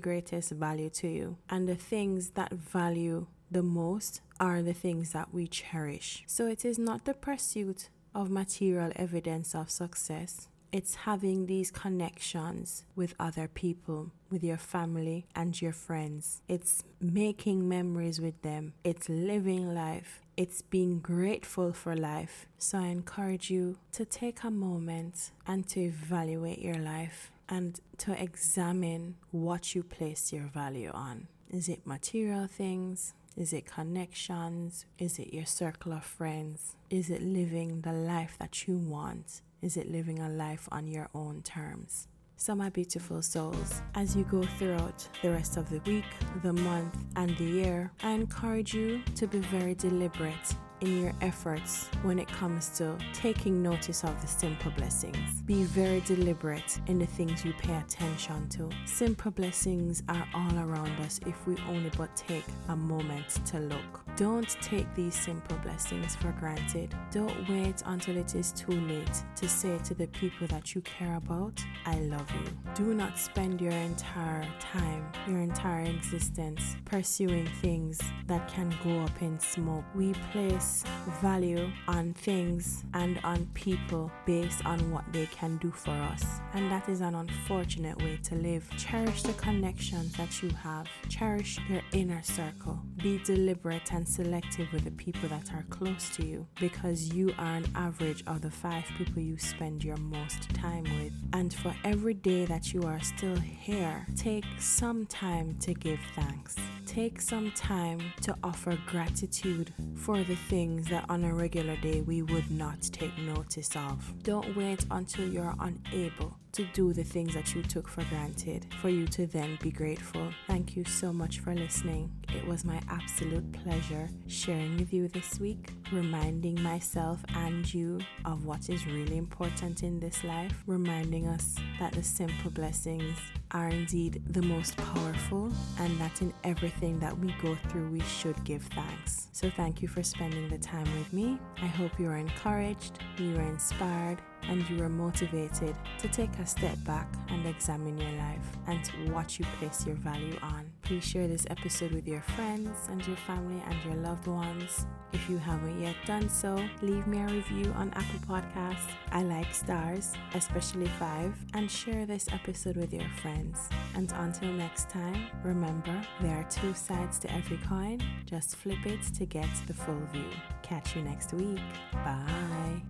greatest 0.00 0.50
value 0.50 0.90
to 0.90 1.08
you. 1.08 1.36
And 1.48 1.68
the 1.68 1.76
things 1.76 2.30
that 2.30 2.52
value 2.52 3.26
the 3.50 3.62
most 3.62 4.22
are 4.38 4.62
the 4.62 4.72
things 4.72 5.12
that 5.12 5.34
we 5.34 5.46
cherish. 5.46 6.22
So 6.26 6.46
it 6.46 6.64
is 6.64 6.78
not 6.78 7.04
the 7.04 7.14
pursuit 7.14 7.90
of 8.14 8.30
material 8.30 8.92
evidence 8.96 9.54
of 9.54 9.70
success. 9.70 10.48
It's 10.72 10.94
having 10.94 11.46
these 11.46 11.72
connections 11.72 12.84
with 12.94 13.14
other 13.18 13.48
people, 13.48 14.12
with 14.30 14.44
your 14.44 14.56
family 14.56 15.26
and 15.34 15.60
your 15.60 15.72
friends. 15.72 16.42
It's 16.48 16.84
making 17.00 17.68
memories 17.68 18.20
with 18.20 18.40
them. 18.42 18.74
It's 18.84 19.08
living 19.08 19.74
life. 19.74 20.22
It's 20.36 20.62
being 20.62 21.00
grateful 21.00 21.72
for 21.72 21.96
life. 21.96 22.46
So 22.58 22.78
I 22.78 22.86
encourage 22.86 23.50
you 23.50 23.78
to 23.92 24.04
take 24.04 24.44
a 24.44 24.50
moment 24.50 25.32
and 25.44 25.66
to 25.70 25.80
evaluate 25.80 26.60
your 26.60 26.78
life 26.78 27.32
and 27.48 27.80
to 27.98 28.22
examine 28.22 29.16
what 29.32 29.74
you 29.74 29.82
place 29.82 30.32
your 30.32 30.46
value 30.46 30.92
on. 30.94 31.26
Is 31.50 31.68
it 31.68 31.84
material 31.84 32.46
things? 32.46 33.12
Is 33.36 33.52
it 33.52 33.64
connections? 33.66 34.86
Is 34.98 35.18
it 35.18 35.32
your 35.32 35.46
circle 35.46 35.92
of 35.92 36.04
friends? 36.04 36.76
Is 36.90 37.10
it 37.10 37.22
living 37.22 37.80
the 37.82 37.92
life 37.92 38.36
that 38.38 38.66
you 38.66 38.76
want? 38.76 39.42
Is 39.62 39.76
it 39.76 39.90
living 39.90 40.18
a 40.18 40.28
life 40.28 40.68
on 40.72 40.88
your 40.88 41.08
own 41.14 41.42
terms? 41.42 42.08
So, 42.36 42.54
my 42.54 42.70
beautiful 42.70 43.22
souls, 43.22 43.82
as 43.94 44.16
you 44.16 44.24
go 44.24 44.42
throughout 44.42 45.06
the 45.22 45.30
rest 45.30 45.58
of 45.58 45.68
the 45.68 45.80
week, 45.80 46.06
the 46.42 46.54
month, 46.54 46.96
and 47.16 47.36
the 47.36 47.44
year, 47.44 47.92
I 48.02 48.12
encourage 48.12 48.74
you 48.74 49.02
to 49.16 49.26
be 49.26 49.38
very 49.38 49.74
deliberate 49.74 50.54
in 50.80 51.02
your 51.02 51.12
efforts 51.20 51.88
when 52.02 52.18
it 52.18 52.28
comes 52.28 52.68
to 52.78 52.96
taking 53.12 53.62
notice 53.62 54.04
of 54.04 54.20
the 54.20 54.26
simple 54.26 54.70
blessings. 54.72 55.42
Be 55.42 55.64
very 55.64 56.00
deliberate 56.00 56.80
in 56.86 56.98
the 56.98 57.06
things 57.06 57.44
you 57.44 57.52
pay 57.54 57.76
attention 57.76 58.48
to. 58.50 58.70
Simple 58.84 59.30
blessings 59.30 60.02
are 60.08 60.26
all 60.34 60.58
around 60.58 60.98
us 61.00 61.20
if 61.26 61.46
we 61.46 61.56
only 61.68 61.90
but 61.96 62.14
take 62.16 62.44
a 62.68 62.76
moment 62.76 63.44
to 63.46 63.58
look. 63.58 64.00
Don't 64.16 64.48
take 64.60 64.92
these 64.94 65.14
simple 65.14 65.56
blessings 65.58 66.16
for 66.16 66.32
granted. 66.32 66.94
Don't 67.10 67.48
wait 67.48 67.82
until 67.86 68.16
it 68.16 68.34
is 68.34 68.52
too 68.52 68.72
late 68.72 69.22
to 69.36 69.48
say 69.48 69.78
to 69.84 69.94
the 69.94 70.06
people 70.08 70.46
that 70.48 70.74
you 70.74 70.80
care 70.82 71.16
about, 71.16 71.62
I 71.86 71.98
love 72.00 72.30
you. 72.32 72.50
Do 72.74 72.94
not 72.94 73.18
spend 73.18 73.60
your 73.60 73.72
entire 73.72 74.46
time, 74.58 75.06
your 75.28 75.38
entire 75.38 75.84
existence 75.84 76.76
pursuing 76.84 77.46
things 77.62 78.00
that 78.26 78.48
can 78.48 78.74
go 78.84 79.00
up 79.00 79.22
in 79.22 79.38
smoke. 79.38 79.84
We 79.94 80.12
place 80.32 80.69
place 80.70 80.84
value 81.20 81.70
on 81.88 82.14
things 82.14 82.84
and 82.94 83.18
on 83.24 83.46
people 83.54 84.10
based 84.26 84.64
on 84.64 84.90
what 84.90 85.04
they 85.12 85.26
can 85.26 85.56
do 85.58 85.70
for 85.70 85.90
us. 85.90 86.24
And 86.54 86.70
that 86.70 86.88
is 86.88 87.00
an 87.00 87.14
unfortunate 87.14 88.00
way 88.02 88.18
to 88.24 88.34
live. 88.36 88.68
Cherish 88.78 89.22
the 89.22 89.32
connections 89.34 90.12
that 90.14 90.42
you 90.42 90.50
have, 90.50 90.86
cherish 91.08 91.58
your 91.68 91.82
inner 91.92 92.22
circle. 92.22 92.80
Be 93.02 93.18
deliberate 93.24 93.92
and 93.92 94.08
selective 94.08 94.72
with 94.72 94.84
the 94.84 94.90
people 94.92 95.28
that 95.28 95.52
are 95.52 95.64
close 95.70 96.08
to 96.16 96.24
you 96.24 96.46
because 96.58 97.12
you 97.12 97.34
are 97.38 97.56
an 97.56 97.66
average 97.74 98.22
of 98.26 98.42
the 98.42 98.50
five 98.50 98.84
people 98.96 99.20
you 99.20 99.38
spend 99.38 99.82
your 99.84 99.96
most 99.96 100.48
time 100.54 100.84
with. 100.84 101.12
And 101.32 101.52
for 101.52 101.74
every 101.84 102.14
day 102.14 102.44
that 102.46 102.72
you 102.72 102.82
are 102.82 103.00
still 103.00 103.36
here, 103.36 104.06
take 104.16 104.44
some 104.58 105.06
time 105.06 105.56
to 105.60 105.74
give 105.74 106.00
thanks. 106.14 106.56
Take 106.86 107.20
some 107.20 107.52
time 107.52 108.00
to 108.22 108.34
offer 108.42 108.76
gratitude 108.86 109.72
for 109.94 110.24
the 110.24 110.34
things 110.60 110.88
that 110.88 111.06
on 111.08 111.24
a 111.24 111.32
regular 111.32 111.74
day 111.76 112.02
we 112.02 112.20
would 112.20 112.50
not 112.50 112.82
take 112.82 113.16
notice 113.16 113.74
of. 113.76 114.22
Don't 114.22 114.54
wait 114.54 114.84
until 114.90 115.26
you're 115.26 115.54
unable 115.58 116.36
to 116.52 116.64
do 116.72 116.92
the 116.92 117.04
things 117.04 117.34
that 117.34 117.54
you 117.54 117.62
took 117.62 117.88
for 117.88 118.02
granted 118.04 118.66
for 118.80 118.88
you 118.88 119.06
to 119.08 119.26
then 119.26 119.58
be 119.62 119.70
grateful. 119.70 120.32
Thank 120.46 120.76
you 120.76 120.84
so 120.84 121.12
much 121.12 121.40
for 121.40 121.54
listening. 121.54 122.10
It 122.34 122.46
was 122.46 122.64
my 122.64 122.80
absolute 122.88 123.50
pleasure 123.52 124.08
sharing 124.26 124.76
with 124.76 124.92
you 124.92 125.08
this 125.08 125.38
week, 125.38 125.70
reminding 125.92 126.60
myself 126.62 127.22
and 127.34 127.72
you 127.72 128.00
of 128.24 128.44
what 128.44 128.68
is 128.68 128.86
really 128.86 129.16
important 129.16 129.82
in 129.82 130.00
this 130.00 130.24
life, 130.24 130.62
reminding 130.66 131.26
us 131.26 131.56
that 131.78 131.92
the 131.92 132.02
simple 132.02 132.50
blessings 132.50 133.18
are 133.52 133.68
indeed 133.68 134.22
the 134.30 134.42
most 134.42 134.76
powerful 134.76 135.52
and 135.78 136.00
that 136.00 136.22
in 136.22 136.32
everything 136.44 136.98
that 137.00 137.16
we 137.18 137.34
go 137.42 137.56
through, 137.68 137.90
we 137.90 138.00
should 138.00 138.42
give 138.44 138.62
thanks. 138.62 139.28
So, 139.32 139.50
thank 139.50 139.82
you 139.82 139.88
for 139.88 140.02
spending 140.02 140.48
the 140.48 140.58
time 140.58 140.86
with 140.98 141.12
me. 141.12 141.38
I 141.60 141.66
hope 141.66 141.98
you 141.98 142.08
are 142.08 142.16
encouraged, 142.16 143.00
you 143.18 143.36
are 143.36 143.42
inspired, 143.42 144.20
and 144.48 144.68
you 144.68 144.82
are 144.82 144.88
motivated 144.88 145.74
to 145.98 146.08
take 146.08 146.36
a 146.38 146.46
step 146.46 146.76
back 146.84 147.08
and 147.28 147.46
examine 147.46 147.98
your 147.98 148.12
life 148.12 148.58
and 148.66 149.12
what 149.12 149.38
you 149.38 149.44
place 149.58 149.86
your 149.86 149.96
value 149.96 150.38
on. 150.42 150.70
Please 150.82 151.04
share 151.04 151.28
this 151.28 151.46
episode 151.50 151.92
with 151.92 152.06
your 152.06 152.22
friends 152.22 152.76
and 152.90 153.06
your 153.06 153.16
family 153.16 153.62
and 153.68 153.84
your 153.84 153.94
loved 154.02 154.26
ones. 154.26 154.86
If 155.12 155.28
you 155.28 155.38
haven't 155.38 155.80
yet 155.80 155.96
done 156.06 156.28
so, 156.28 156.64
leave 156.82 157.06
me 157.06 157.18
a 157.18 157.26
review 157.26 157.72
on 157.76 157.90
Apple 157.94 158.20
Podcasts. 158.28 158.90
I 159.10 159.22
like 159.22 159.52
stars, 159.52 160.12
especially 160.34 160.86
five, 160.86 161.34
and 161.54 161.68
share 161.70 162.06
this 162.06 162.28
episode 162.32 162.76
with 162.76 162.92
your 162.92 163.08
friends. 163.20 163.68
And 163.96 164.12
until 164.16 164.52
next 164.52 164.88
time, 164.88 165.26
remember 165.42 166.00
there 166.20 166.36
are 166.36 166.48
two 166.48 166.74
sides 166.74 167.18
to 167.20 167.32
every 167.32 167.58
coin. 167.68 168.00
Just 168.24 168.56
flip 168.56 168.86
it 168.86 169.02
to 169.14 169.26
get 169.26 169.48
the 169.66 169.74
full 169.74 170.00
view. 170.12 170.30
Catch 170.62 170.94
you 170.94 171.02
next 171.02 171.32
week. 171.32 171.60
Bye. 171.92 172.82